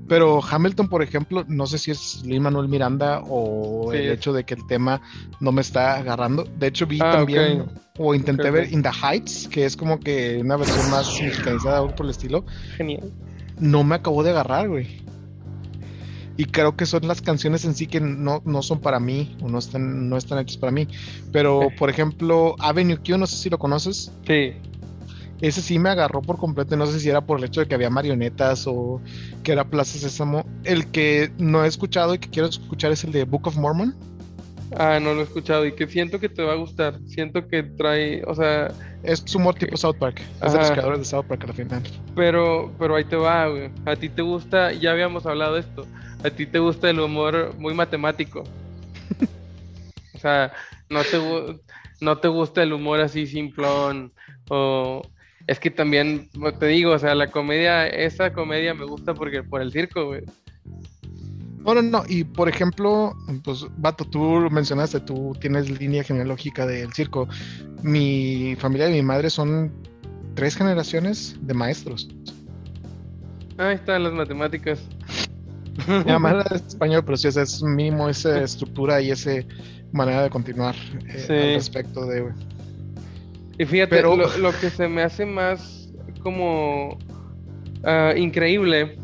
[0.08, 4.14] Pero Hamilton, por ejemplo, no sé si es Lin Manuel Miranda o Sí, el es.
[4.18, 5.02] hecho de que el tema
[5.40, 6.44] no me está agarrando.
[6.58, 7.66] De hecho, vi Ah, también
[8.00, 8.72] o intenté ver.
[8.74, 12.44] In the Heights, que es como que una versión más mexicanizada algo por el estilo.
[12.78, 13.12] genial.
[13.60, 15.02] No me acabó de agarrar, güey.
[16.38, 19.50] Y creo que son las canciones en sí que no, no son para mí o
[19.50, 20.88] no están, no están hechas para mí.
[21.32, 24.12] Pero, por ejemplo, Avenue Q, no sé si lo conoces.
[24.26, 24.54] Sí.
[25.42, 27.76] Ese sí me agarró por completo, no sé si era por el hecho de que
[27.76, 29.02] había marionetas o
[29.44, 30.46] que era Plaza Sésamo.
[30.64, 33.96] El que no he escuchado y que quiero escuchar es el de Book of Mormon.
[34.76, 37.00] Ah, no lo he escuchado y que siento que te va a gustar.
[37.08, 38.72] Siento que trae, o sea...
[39.02, 40.22] Es humor tipo South Park.
[40.44, 41.84] Es de los creadores de South Park al final.
[42.16, 43.72] Pero, pero ahí te va, güey.
[43.86, 45.86] A ti te gusta, ya habíamos hablado de esto,
[46.28, 48.44] a ti te gusta el humor muy matemático.
[50.14, 50.54] o sea,
[50.90, 51.20] no te,
[52.02, 54.12] no te gusta el humor así simplón
[54.50, 55.02] o...
[55.48, 59.62] Es que también, te digo, o sea, la comedia, esa comedia me gusta porque por
[59.62, 60.24] el circo, güey.
[61.68, 62.04] No, no, no.
[62.08, 63.14] Y por ejemplo,
[63.44, 64.20] pues, Vato, tú
[64.52, 67.30] mencionaste, tú tienes línea genealógica del circo.
[67.82, 69.72] Mi familia y mi madre son
[70.36, 72.10] tres generaciones de maestros.
[73.58, 74.80] Ahí están las matemáticas.
[76.08, 79.32] Mamá era español, pero sí, es mínimo esa estructura y esa
[79.92, 80.76] manera de continuar
[81.08, 82.32] eh, al respecto de.
[83.60, 85.90] Y fíjate, lo, que se me hace más
[86.22, 86.98] como
[87.84, 88.98] ah, increíble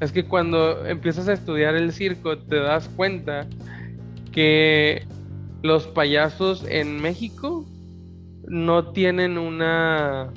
[0.00, 3.46] es que cuando empiezas a estudiar el circo te das cuenta
[4.32, 5.06] que
[5.62, 7.66] los payasos en México
[8.46, 10.30] no tienen una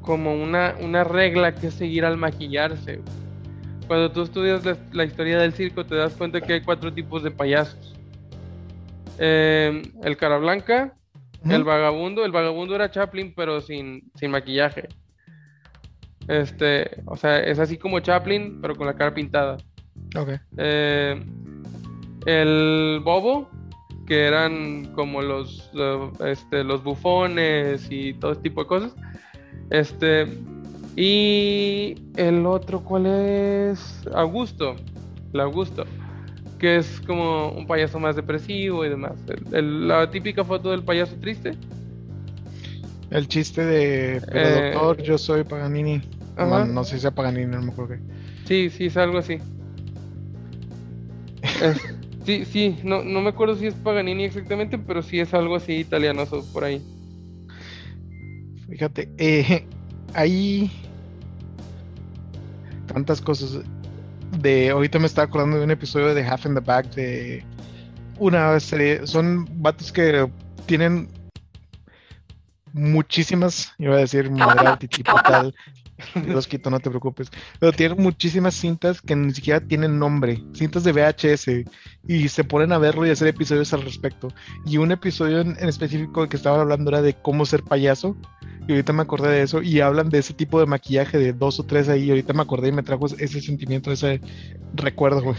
[0.00, 3.00] como una, una regla que seguir al maquillarse.
[3.86, 4.62] Cuando tú estudias
[4.92, 7.94] la, historia del circo te das cuenta que hay cuatro tipos de payasos.
[9.18, 10.94] Em, el cara blanca,
[11.48, 14.88] el vagabundo, el vagabundo era Chaplin pero sin, sin maquillaje.
[16.28, 19.58] Este, o sea, es así como Chaplin, pero con la cara pintada.
[20.16, 20.30] Ok.
[20.56, 21.22] Eh,
[22.26, 23.50] el bobo,
[24.06, 25.70] que eran como los,
[26.24, 28.96] este, los bufones y todo este tipo de cosas.
[29.70, 30.26] Este,
[30.96, 34.02] y el otro, ¿cuál es?
[34.14, 34.76] Augusto.
[35.32, 35.84] El Augusto.
[36.58, 39.14] Que es como un payaso más depresivo y demás.
[39.50, 41.52] la típica foto del payaso triste.
[43.10, 46.00] El chiste de, pero eh, doctor, yo soy Paganini.
[46.36, 48.00] No, sé si sea Paganini, no me acuerdo qué.
[48.46, 49.38] Sí, sí, es algo así.
[52.24, 55.74] sí, sí, no, no me acuerdo si es Paganini exactamente, pero sí es algo así
[55.74, 56.82] italianoso por ahí.
[58.68, 59.66] Fíjate, eh,
[60.14, 60.70] hay
[62.86, 63.64] tantas cosas.
[64.40, 67.44] De ahorita me estaba acordando de un episodio de Half in the Back de
[68.18, 69.06] una serie.
[69.06, 70.30] Son vatos que
[70.66, 71.08] tienen
[72.72, 74.30] muchísimas, iba a decir
[74.80, 75.54] y tipo tal,
[76.26, 80.84] los quito, no te preocupes, pero tienen muchísimas cintas que ni siquiera tienen nombre, cintas
[80.84, 81.66] de VHS,
[82.08, 84.28] y se ponen a verlo y hacer episodios al respecto.
[84.66, 88.16] Y un episodio en, específico que estaban hablando era de cómo ser payaso,
[88.68, 91.58] y ahorita me acordé de eso, y hablan de ese tipo de maquillaje de dos
[91.60, 94.20] o tres ahí, y ahorita me acordé y me trajo ese sentimiento, ese
[94.74, 95.36] recuerdo, güey.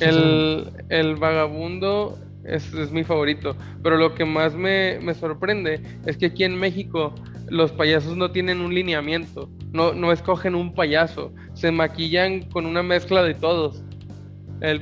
[0.00, 3.56] el, el vagabundo es, mi favorito.
[3.82, 7.14] Pero lo que más me, sorprende es que aquí en México
[7.48, 12.82] los payasos no tienen un lineamiento, no, no escogen un payaso, se maquillan con una
[12.82, 13.82] mezcla de todos.
[14.60, 14.80] El,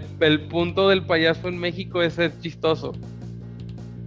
[0.49, 2.93] punto del payaso en México es ser chistoso.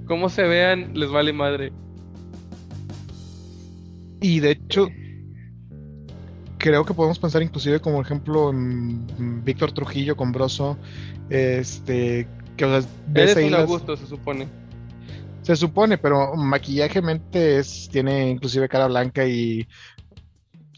[0.07, 1.73] Como se vean, les vale madre.
[4.25, 4.87] Y de hecho,
[6.57, 9.05] creo que podemos pensar inclusive como ejemplo en
[9.45, 10.79] Víctor Trujillo con Broso,
[11.29, 14.47] este, que, o sea, gusto, se supone.
[15.43, 19.67] Se supone, pero maquillajemente es, tiene inclusive cara blanca y.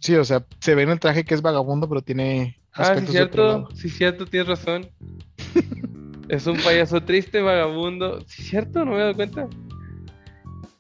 [0.01, 2.59] Sí, o sea, se ve en el traje que es vagabundo, pero tiene.
[2.73, 4.89] Ah, sí, cierto, sí, cierto, tienes razón.
[6.27, 8.19] es un payaso triste, vagabundo.
[8.27, 9.47] Sí, cierto, no me he dado cuenta.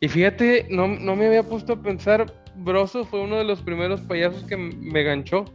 [0.01, 2.45] Y fíjate, no, no me había puesto a pensar.
[2.57, 5.45] Broso fue uno de los primeros payasos que me ganchó.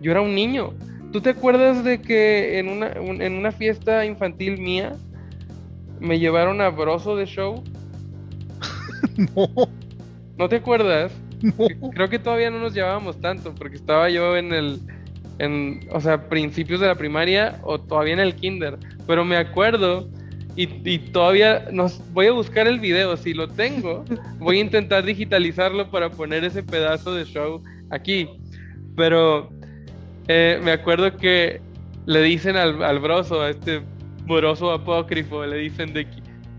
[0.00, 0.74] Yo era un niño.
[1.12, 4.96] ¿Tú te acuerdas de que en una, en una fiesta infantil mía
[6.00, 7.62] me llevaron a Broso de show?
[9.36, 9.48] no.
[10.36, 11.12] ¿No te acuerdas?
[11.94, 14.80] Creo que todavía no nos llevábamos tanto porque estaba yo en el,
[15.38, 18.78] en, o sea, principios de la primaria o todavía en el kinder.
[19.06, 20.08] Pero me acuerdo
[20.56, 23.16] y, y, todavía nos voy a buscar el video.
[23.16, 24.04] Si lo tengo,
[24.38, 28.28] voy a intentar digitalizarlo para poner ese pedazo de show aquí.
[28.96, 29.50] Pero
[30.28, 31.60] eh, me acuerdo que
[32.06, 33.82] le dicen al, al broso, a este
[34.26, 36.06] broso apócrifo, le dicen de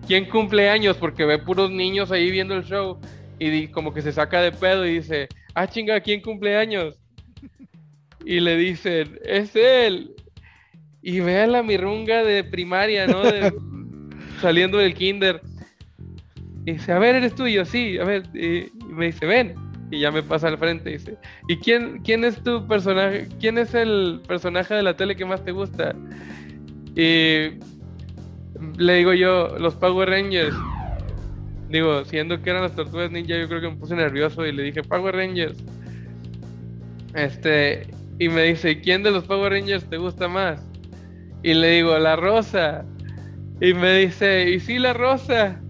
[0.07, 2.99] quién cumple años porque ve puros niños ahí viendo el show
[3.39, 6.99] y como que se saca de pedo y dice, ah chinga, ¿quién cumple años?
[8.25, 10.15] Y le dicen, es él.
[11.01, 13.21] Y vean la mirunga de primaria, ¿no?
[14.43, 15.41] saliendo del kinder.
[16.65, 18.23] Y dice, a ver, eres tuyo, sí, a ver.
[18.35, 19.55] Y me dice, ven.
[19.89, 21.17] y ya me pasa al frente y dice,
[21.47, 23.27] ¿y quién, quién es tu personaje?
[23.39, 25.95] ¿Quién es el personaje de la tele que más te gusta?
[26.95, 27.57] Y
[28.77, 30.55] le digo yo, los Power Rangers.
[31.69, 34.63] Digo, siendo que eran las tortugas ninja, yo creo que me puse nervioso y le
[34.63, 35.57] dije, Power Rangers.
[37.15, 37.87] Este,
[38.19, 40.61] y me dice, ¿quién de los Power Rangers te gusta más?
[41.43, 42.85] Y le digo, la rosa.
[43.61, 45.61] Y me dice, ¿y sí la rosa?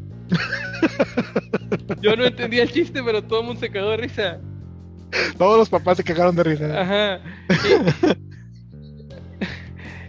[2.01, 4.39] Yo no entendía el chiste, pero todo el mundo se cagó de risa.
[5.37, 6.81] Todos los papás se cagaron de risa.
[6.81, 7.19] Ajá.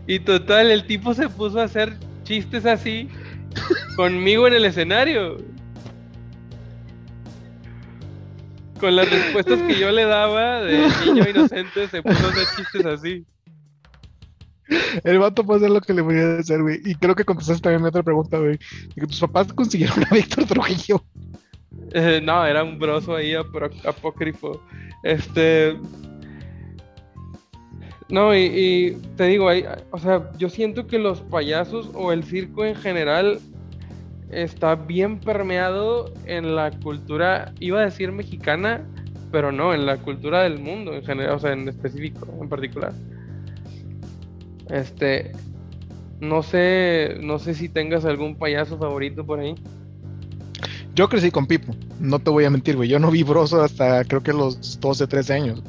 [0.07, 1.93] Y, y total, el tipo se puso a hacer
[2.25, 3.09] chistes así
[3.97, 5.37] conmigo en el escenario.
[8.81, 12.87] Con las respuestas que yo le daba de niño inocente, se puso a hacer chistes
[12.87, 13.27] así.
[15.05, 16.81] El vato puede hacer lo que le voy a hacer, güey.
[16.85, 18.59] Y creo que contestaste también mi otra pregunta, güey.
[18.97, 21.03] ¿tus papás consiguieron a Víctor Trujillo?
[21.93, 24.61] Eh, no, era un broso ahí apro- apócrifo.
[25.03, 25.77] Este.
[28.09, 32.23] No, y, y te digo, hay, o sea, yo siento que los payasos o el
[32.25, 33.41] circo en general
[34.31, 38.87] está bien permeado en la cultura, iba a decir mexicana,
[39.33, 42.93] pero no, en la cultura del mundo en general, o sea, en específico, en particular.
[44.71, 45.33] Este,
[46.21, 49.55] no sé, no sé si tengas algún payaso favorito por ahí.
[50.95, 52.89] Yo crecí con Pipo, no te voy a mentir, güey.
[52.89, 55.63] Yo no vi Broso hasta creo que los 12, 13 años.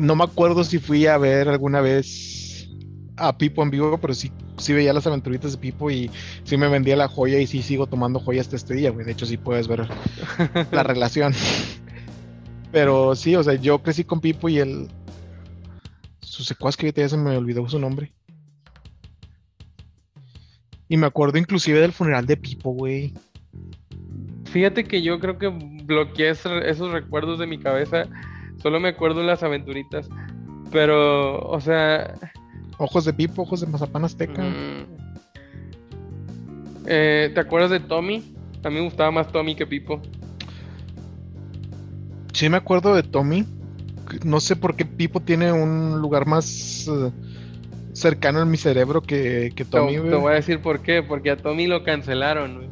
[0.00, 2.68] No me acuerdo si fui a ver alguna vez
[3.16, 6.10] a Pipo en vivo, pero sí, sí veía las aventuritas de Pipo y
[6.44, 9.04] sí me vendía la joya y sí sigo tomando joya hasta este día, güey.
[9.04, 9.86] De hecho, sí puedes ver
[10.72, 11.34] la relación.
[12.72, 14.88] Pero sí, o sea, yo crecí con Pipo y el.
[16.34, 18.12] Su secuaz que ya se me olvidó su nombre.
[20.88, 23.14] Y me acuerdo inclusive del funeral de Pipo, güey.
[24.46, 28.06] Fíjate que yo creo que bloqueé esos recuerdos de mi cabeza.
[28.60, 30.08] Solo me acuerdo de las aventuritas.
[30.72, 32.16] Pero, o sea,
[32.78, 34.42] Ojos de Pipo, ojos de Mazapán Azteca.
[34.42, 34.86] mm,
[36.86, 38.34] eh, ¿te acuerdas de Tommy?
[38.64, 40.02] A mí me gustaba más Tommy que Pipo.
[42.32, 43.46] Sí, me acuerdo de Tommy.
[44.24, 47.10] No sé por qué Pipo tiene un lugar más eh,
[47.92, 51.02] cercano en mi cerebro que, Tommy, te voy a decir por qué.
[51.02, 52.68] Porque a Tommy lo cancelaron.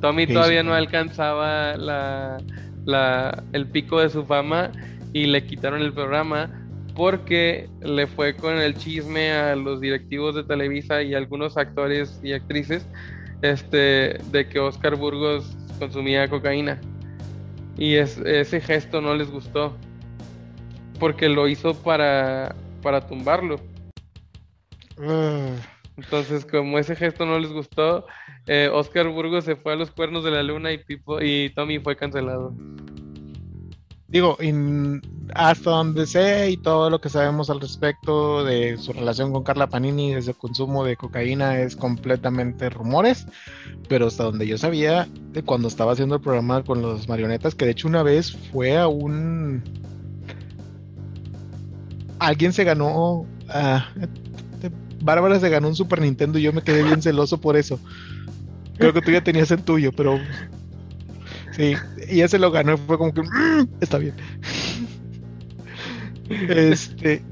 [0.00, 2.38] Tommy ¿Qué todavía hizo no alcanzaba la,
[2.84, 4.70] la- el pico de su fama
[5.12, 6.50] y le quitaron el programa
[6.94, 12.32] porque le fue con el chisme a los directivos de Televisa y algunos actores y
[12.32, 12.86] actrices
[13.42, 16.80] este, de que Oscar Burgos consumía cocaína.
[17.76, 19.76] Y es- ese gesto no les gustó
[20.98, 23.56] porque lo hizo para, para tumbarlo.
[24.98, 25.58] Ugh.
[25.96, 28.04] Entonces, como ese gesto no les gustó,
[28.46, 31.78] eh, Oscar Burgos se fue a los cuernos de la luna y, Pipo, y Tommy
[31.78, 32.52] fue cancelado.
[34.08, 35.00] Digo, in-
[35.34, 39.68] hasta donde sé y todo lo que sabemos al respecto de su relación con Carla
[39.68, 43.26] Panini desde el consumo de cocaína es completamente rumores,
[43.88, 47.64] pero hasta donde yo sabía de cuando estaba haciendo el programa con los marionetas, que
[47.64, 49.62] de hecho una vez fue a un...
[52.18, 53.26] Alguien se ganó...
[53.54, 53.78] eh,
[55.02, 57.78] Bárbara se ganó un Super Nintendo y yo me quedé bien celoso por eso.
[58.78, 60.18] Creo que tú ya tenías el tuyo, pero...
[61.52, 61.74] Sí,
[62.08, 63.22] y ella se lo ganó y fue como que...
[63.22, 64.14] "Mm, está bien.
[66.28, 67.22] Este.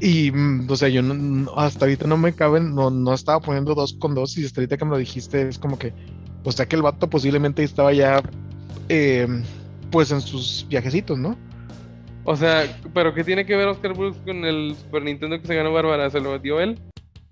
[0.00, 3.40] Y, mm, o sea, yo no- no- hasta ahorita no me caben, no, no estaba
[3.40, 5.94] poniendo dos con dos y hasta ahorita que me lo dijiste es como que,
[6.44, 8.20] o sea, que el vato posiblemente estaba ya,
[8.88, 9.26] eh,
[9.90, 11.36] pues en sus viajecitos, ¿no?
[12.24, 12.64] O sea,
[12.94, 16.08] ¿pero qué tiene que ver Oscar Burgos con el Super Nintendo que se ganó Bárbara?
[16.10, 16.78] ¿Se lo dio él?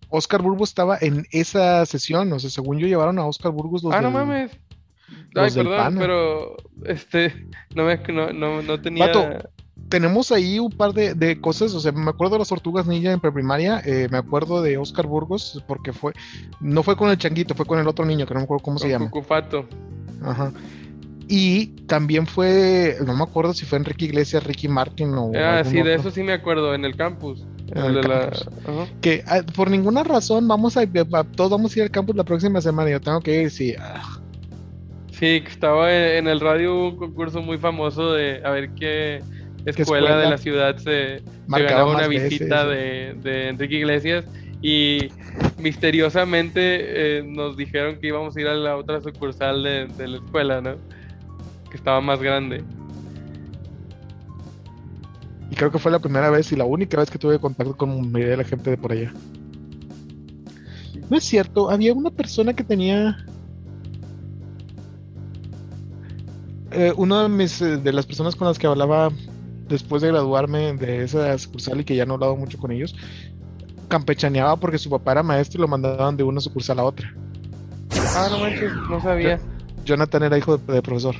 [0.09, 3.95] Oscar Burgos estaba en esa sesión, o sea, según yo llevaron a Oscar Burgos los
[3.95, 4.51] ah, no mames.
[5.37, 6.01] Ay, perdón, pana.
[6.01, 7.33] pero este,
[7.75, 9.07] no me, no, no, no tenía.
[9.07, 9.49] Vato.
[9.89, 13.13] Tenemos ahí un par de, de cosas, o sea, me acuerdo de las tortugas ninja
[13.13, 16.13] en preprimaria, eh, me acuerdo de Oscar Burgos, porque fue,
[16.61, 18.79] no fue con el changuito, fue con el otro niño, que no me acuerdo cómo
[18.79, 19.11] se llama.
[19.11, 19.67] Cucufato.
[20.23, 20.53] Ajá.
[21.33, 25.31] Y también fue, no me acuerdo si fue Enrique Iglesias, Ricky Martin o.
[25.37, 27.47] Ah, sí, de otro, eso sí me acuerdo, en el campus.
[27.71, 28.87] en El el de la- ajá.
[29.01, 32.25] Que ah, por ninguna razón vamos a, a- todos vamos a ir al campus la
[32.25, 32.91] próxima semana.
[32.91, 33.75] Yo tengo que ir, sí.
[33.79, 34.03] ah,
[35.13, 39.23] Sí, estaba en en el radio un concurso muy famoso de a ver qué
[39.67, 40.17] escuela, escuela?
[40.19, 44.25] de la ciudad se, se ganaba una veces, visita de, de Enrique Iglesias
[44.63, 45.09] y
[45.59, 50.17] misteriosamente eh, nos dijeron que íbamos a ir a la otra sucursal de, de la
[50.17, 50.75] escuela, ¿no?
[51.71, 52.65] Que estaba más grande.
[55.51, 58.13] Y creo que fue la primera vez y la única vez que tuve contacto con
[58.13, 59.13] mayoría de la gente de por allá.
[61.09, 63.17] No es cierto, había una persona que tenía.
[66.73, 69.11] eh, uno de mis eh, de las personas con las que hablaba
[69.69, 72.95] después de graduarme de esa sucursal y que ya no he hablado mucho con ellos,
[73.89, 77.15] campechaneaba porque su papá era maestro y lo mandaban de una sucursal a otra.
[78.17, 79.39] Ah, no manches, no sabía.
[79.85, 81.15] Jonathan era hijo de, profesor.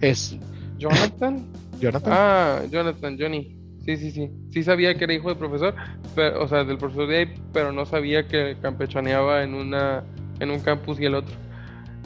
[0.00, 0.36] Es.
[0.78, 1.44] ¿Jonathan?
[1.80, 2.12] Jonathan.
[2.14, 3.56] Ah, Jonathan, Johnny.
[3.84, 4.30] Sí, sí, sí.
[4.50, 5.74] Sí sabía que era hijo de profesor,
[6.14, 10.02] pero, o sea, del profesor de ahí, pero no sabía que campechaneaba en una
[10.40, 11.34] en un campus y el otro.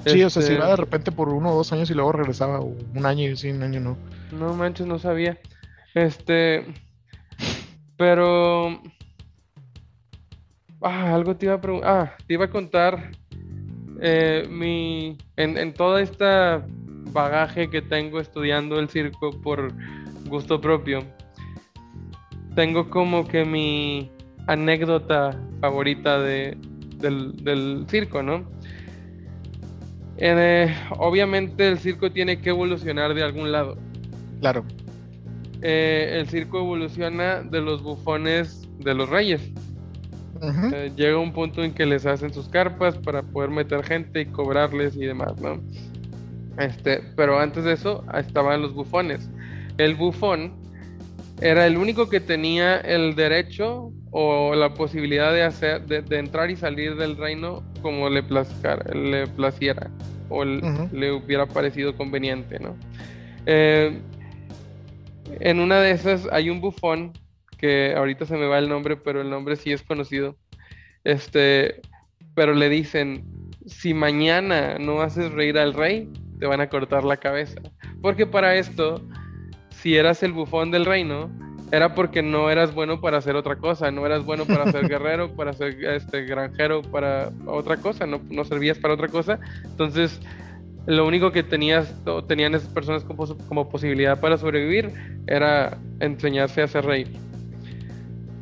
[0.06, 2.12] Sí, o sea, si iba este de repente por uno o dos años y luego
[2.12, 3.96] regresaba, un año y sí, un año no.
[4.32, 5.38] No manches, no sabía.
[5.94, 6.64] Este.
[7.96, 8.80] Pero.
[10.80, 11.90] Ah, algo te iba a preguntar.
[11.90, 13.10] Ah, te iba a contar.
[14.00, 15.18] Eh, mi.
[15.36, 16.64] En, en toda esta
[17.12, 19.72] bagaje que tengo estudiando el circo por
[20.26, 21.04] gusto propio.
[22.54, 24.10] Tengo como que mi
[24.46, 26.56] anécdota favorita de,
[26.96, 28.44] del, del circo, ¿no?
[30.18, 33.78] Eh, obviamente el circo tiene que evolucionar de algún lado.
[34.40, 34.64] Claro.
[35.62, 39.40] Eh, el circo evoluciona de los bufones de los reyes.
[40.72, 44.26] Eh, llega un punto en que les hacen sus carpas para poder meter gente y
[44.26, 45.60] cobrarles y demás, ¿no?
[46.58, 49.30] Este, pero antes de eso estaban los bufones.
[49.78, 50.54] El bufón
[51.40, 56.56] era el único que tenía el derecho o la posibilidad de hacer de, entrar y
[56.56, 58.24] salir del reino como le,
[58.94, 59.90] le placiera
[60.28, 62.76] o le hubiera parecido conveniente, ¿no?
[63.46, 63.98] Eh,
[65.40, 67.12] en una de esas hay un bufón
[67.58, 70.36] que ahorita se me va el nombre, pero el nombre sí es conocido.
[71.04, 71.80] Este,
[72.34, 73.24] pero le dicen,
[73.66, 77.60] si mañana no haces reír al rey, te van a cortar la cabeza.
[78.00, 79.02] Porque para esto,
[79.70, 81.30] si eras el bufón del reino,
[81.70, 85.34] era porque no eras bueno para hacer otra cosa, no eras bueno para ser guerrero,
[85.34, 89.38] para ser este granjero, para otra cosa, no, no servías para otra cosa.
[89.64, 90.20] Entonces,
[90.86, 91.94] lo único que tenías,
[92.28, 94.90] tenían esas personas como, como, posibilidad para sobrevivir
[95.26, 97.08] era enseñarse a hacer reír.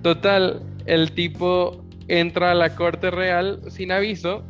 [0.02, 4.44] Total, el tipo entra a la corte real sin aviso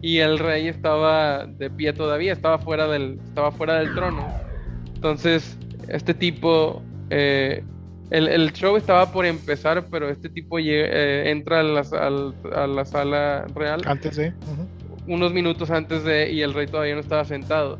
[0.00, 4.26] y el rey estaba de pie todavía, estaba fuera del, estaba fuera del trono.
[4.94, 5.56] Entonces,
[5.88, 7.64] este tipo, eh,
[8.10, 11.80] el, show estaba por empezar, pero este tipo eh, entra a la,
[12.54, 13.82] a la, sala real.
[13.86, 14.32] Antes de
[15.06, 17.78] unos minutos antes de y el rey todavía no estaba sentado.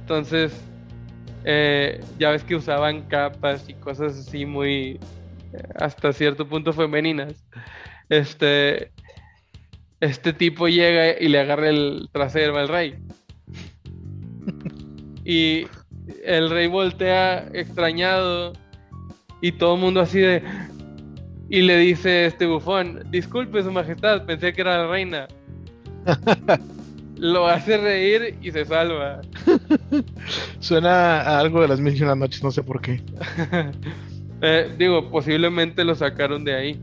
[0.00, 0.52] Entonces,
[1.44, 5.00] eh, ya ves que usaban capas y cosas así muy,
[5.74, 7.44] hasta cierto punto femeninas.
[8.08, 8.92] Este,
[10.00, 12.94] este tipo llega y le agarra el trasero al rey.
[15.24, 15.66] Y
[16.24, 18.54] el rey voltea extrañado
[19.42, 20.42] y todo el mundo así de...
[21.50, 25.28] Y le dice este bufón, disculpe su majestad, pensé que era la reina.
[27.18, 29.20] Lo hace reír y se salva.
[30.60, 33.02] Suena a algo de las mil y una noches, no sé por qué.
[34.40, 36.80] Eh, digo, posiblemente lo sacaron de ahí.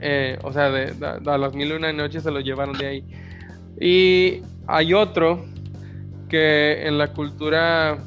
[0.00, 3.04] Eh, o sea, de, a las mil y una noches se lo llevaron de ahí.
[3.80, 5.44] Y hay otro
[6.28, 7.98] que en la cultura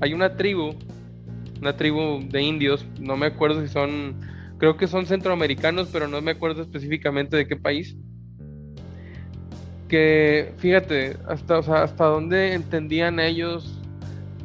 [0.00, 0.74] hay una tribu,
[1.60, 4.14] una tribu de indios, no me acuerdo si son,
[4.58, 7.96] creo que son centroamericanos, pero no me acuerdo específicamente de qué país
[9.88, 13.78] que fíjate, hasta, hasta dónde entendían ellos,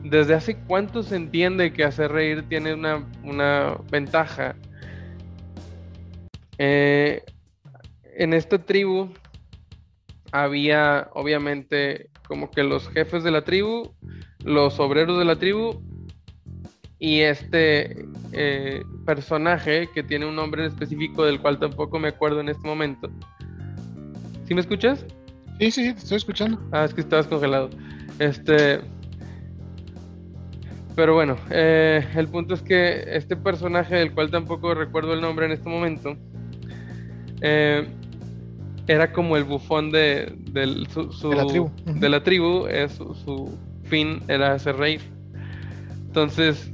[0.04, 4.56] desde hace cuánto se entiende que hacer reír tiene una, ventaja.
[6.64, 7.24] Eh,
[8.18, 9.10] en esta tribu
[10.32, 13.96] había obviamente como que los jefes de la tribu,
[14.46, 15.82] los obreros de la tribu
[17.00, 22.50] y este eh, personaje que tiene un nombre específico del cual tampoco me acuerdo en
[22.50, 23.10] este momento.
[24.46, 25.04] ¿Sí me escuchas?
[25.60, 26.62] Sí, sí, te estoy escuchando.
[26.72, 27.72] Ah, es que estabas congelado.
[28.20, 28.82] Este.
[30.96, 35.48] Pero bueno, eh, el punto es que este personaje, del cual tampoco recuerdo el nombre
[35.48, 36.16] en este momento,
[37.42, 37.88] eh,
[38.88, 40.34] era como el bufón de,
[40.94, 41.72] su, de la tribu.
[41.86, 45.02] De la tribu eh, su, fin era hacer reír.
[46.08, 46.72] Entonces,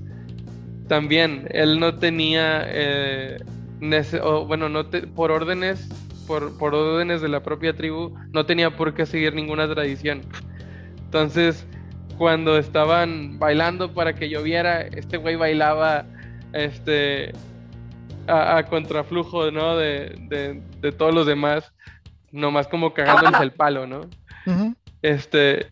[0.87, 2.67] también él no tenía,
[4.47, 5.89] bueno, no por órdenes
[6.27, 10.21] por, órdenes de la propia tribu, no tenía por qué seguir ninguna tradición.
[11.05, 11.65] Entonces,
[12.17, 16.05] cuando estaban bailando para que lloviera, este güey bailaba
[16.53, 17.31] este
[18.27, 19.77] a, contraflujo, ¿no?
[19.77, 20.61] De,
[20.97, 21.73] todos los demás,
[22.31, 24.01] nomás como cagándoles el palo, ¿no?
[25.01, 25.67] Este,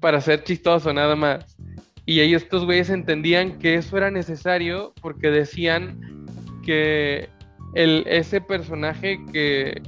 [0.00, 1.56] para ser chistoso nada más.
[2.04, 6.26] Y ellos, estos güeyes entendían que eso era necesario porque decían
[6.64, 7.28] que
[7.74, 9.80] el, ese personaje que,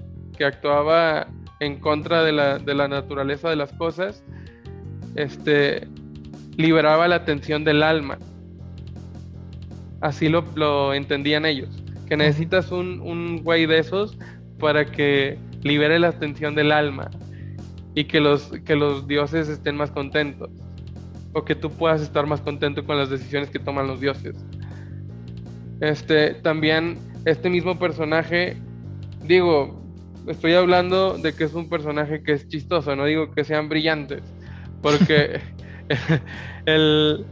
[0.44, 1.28] actuaba
[1.60, 4.24] en contra de la, naturaleza de las cosas
[5.14, 5.86] este,
[6.56, 8.18] liberaba la tensión del alma.
[10.04, 11.82] Así lo, lo entendían ellos.
[12.06, 14.18] Que necesitas un, un güey de esos
[14.58, 17.10] para que libere la tensión del alma
[17.94, 20.50] y que los, que los dioses estén más contentos.
[21.32, 24.36] O que tú puedas estar más contento con las decisiones que toman los dioses.
[25.80, 28.58] Este, también este mismo personaje,
[29.22, 29.82] digo,
[30.28, 34.22] estoy hablando de que es un personaje que es chistoso, no digo que sean brillantes,
[34.82, 35.40] porque
[36.66, 37.24] el,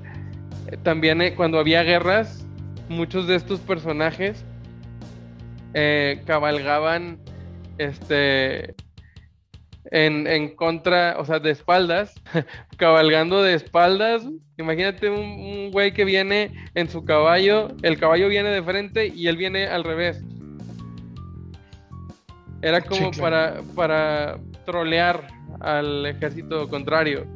[0.82, 2.46] también eh, cuando había guerras,
[2.92, 4.44] muchos de estos personajes
[5.74, 7.18] eh, cabalgaban
[7.78, 8.74] este
[9.90, 12.14] en, en, contra, o sea, de espaldas,
[12.76, 14.26] cabalgando de espaldas.
[14.58, 19.36] Imagínate un, güey que viene en su caballo, el caballo viene de frente y él
[19.36, 20.22] viene al revés.
[22.62, 25.26] Era como para, para trolear
[25.60, 27.26] al ejército contrario.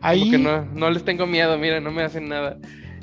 [0.00, 0.20] Ahí...
[0.20, 2.56] Como que no, no, les tengo miedo, mira, no me hacen nada.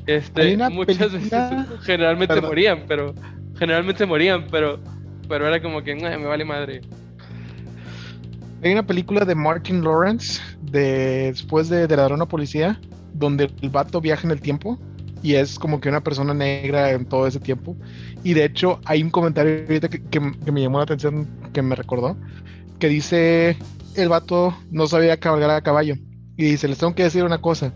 [0.06, 1.32] Este, muchas veces
[1.84, 3.14] generalmente morían, pero
[3.58, 4.80] generalmente morían, pero
[5.28, 6.82] pero era como que me vale madre.
[8.62, 12.80] Hay una película de Martin Lawrence de después de, de Ladrón Policía,
[13.14, 14.80] donde el vato viaja en el tiempo
[15.24, 17.76] y es como que una persona negra en todo ese tiempo.
[18.24, 22.18] Y de hecho, hay un comentario ahorita que, me llamó la atención, que me recordó,
[22.78, 23.58] que dice:
[23.95, 25.95] el vato no sabía cabalgar a caballo.
[26.36, 27.74] Y dice: Les tengo que decir una cosa.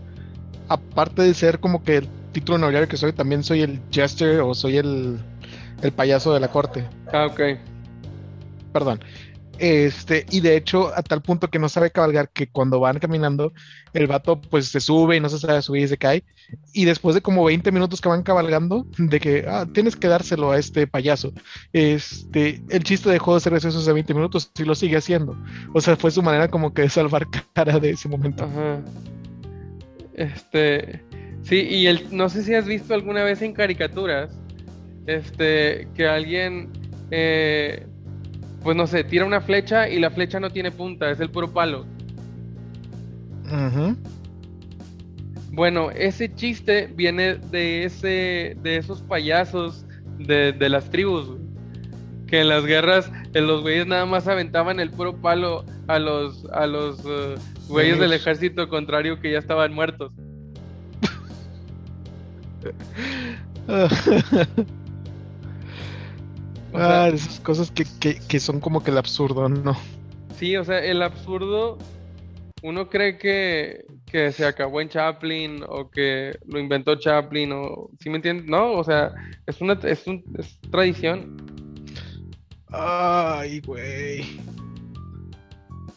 [0.68, 2.04] Aparte de ser como que
[2.38, 5.18] título nobiliario que soy, también soy el jester o soy el,
[5.82, 6.88] el payaso de la corte.
[7.12, 7.42] Ah, ok.
[8.72, 9.00] Perdón.
[9.58, 13.54] Este, y de hecho, a tal punto que no sabe cabalgar que cuando van caminando,
[13.94, 16.24] el vato pues se sube y no se sabe subir y se cae.
[16.74, 20.52] Y después de como 20 minutos que van cabalgando, de que ah, tienes que dárselo
[20.52, 21.34] a este payaso.
[21.74, 25.36] Este, el chiste dejó de ser gracioso hace 20 minutos y lo sigue haciendo.
[25.74, 28.44] O sea, fue su manera como que de salvar cara de ese momento.
[28.44, 28.80] Ajá.
[30.14, 31.07] Este,
[31.48, 34.38] sí, y el, no sé si has visto alguna vez en caricaturas
[35.08, 36.70] este, que alguien,
[37.12, 37.86] eh,
[38.62, 41.52] pues no sé, tira una flecha y la flecha no tiene punta, es el puro
[41.52, 41.86] palo.
[45.52, 49.86] Bueno, ese chiste viene de ese, de esos payasos
[50.20, 51.38] de, las tribus,
[52.28, 56.68] que en las guerras los güeyes nada más aventaban el puro palo a los, a
[56.68, 57.36] los uh,
[57.70, 60.12] güeyes del ejército contrario que ya estaban muertos.
[66.74, 69.76] ah, esas cosas que, son como que el absurdo, ¿no?
[70.38, 71.78] Sí, o sea, el absurdo,
[72.64, 73.86] uno cree que,
[74.32, 78.48] se acabó en Chaplin o que lo inventó Chaplin o, ¿sí me entiendes?
[78.48, 79.14] No, o sea,
[79.46, 81.38] es una es, es tradición.
[82.70, 84.40] Ay, güey.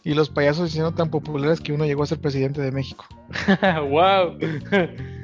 [0.03, 3.05] Y los payasos siendo tan populares que uno llegó a ser presidente de México.
[3.91, 4.39] ¡Wow!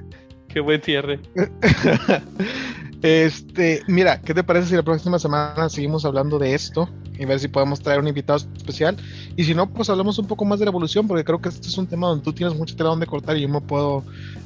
[0.48, 1.20] ¡Qué buen cierre!
[3.02, 6.88] Este, mira, ¿qué te parece si la próxima semana seguimos hablando de esto
[7.18, 8.96] y ver si podemos traer un invitado especial?
[9.36, 11.68] Y si no, pues hablamos un poco más de la evolución, porque creo que este
[11.68, 14.02] es un tema donde tú tienes mucho tela donde cortar y yo me puedo,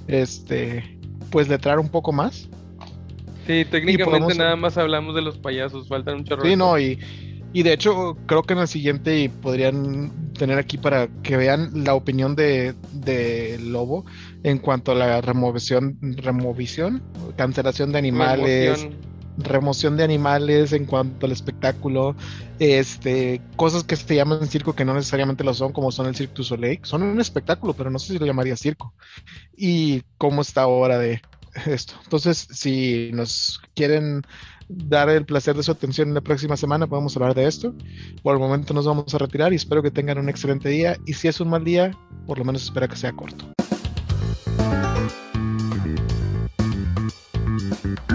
[0.09, 0.99] este,
[1.31, 2.49] pues letrar un poco más.
[3.47, 6.43] Sí, técnicamente nada más hablamos de los payasos, faltan un chorro.
[6.43, 6.99] Sí, no, y,
[7.53, 11.95] y de hecho creo que en el siguiente podrían tener aquí para que vean la
[11.95, 14.05] opinión de, de Lobo
[14.43, 17.03] en cuanto a la remoción, removisión,
[17.37, 18.89] cancelación de animales,
[19.39, 22.15] remoción de animales en cuanto al espectáculo,
[22.59, 26.35] este, cosas que se llaman circo que no necesariamente lo son, como son el Cirque
[26.35, 28.95] du Soleil, son un espectáculo, pero no sé si lo llamaría circo.
[29.57, 31.21] Y cómo está ahora de
[31.67, 31.95] esto.
[32.05, 34.23] Entonces, si nos quieren
[34.69, 37.75] dar el placer de su atención en la próxima semana, podemos hablar de esto.
[38.23, 40.97] Por el momento nos vamos a retirar y espero que tengan un excelente día.
[41.07, 41.91] Y si es un mal día,
[42.27, 43.45] por lo menos espera que sea corto.
[47.73, 48.10] Thank you.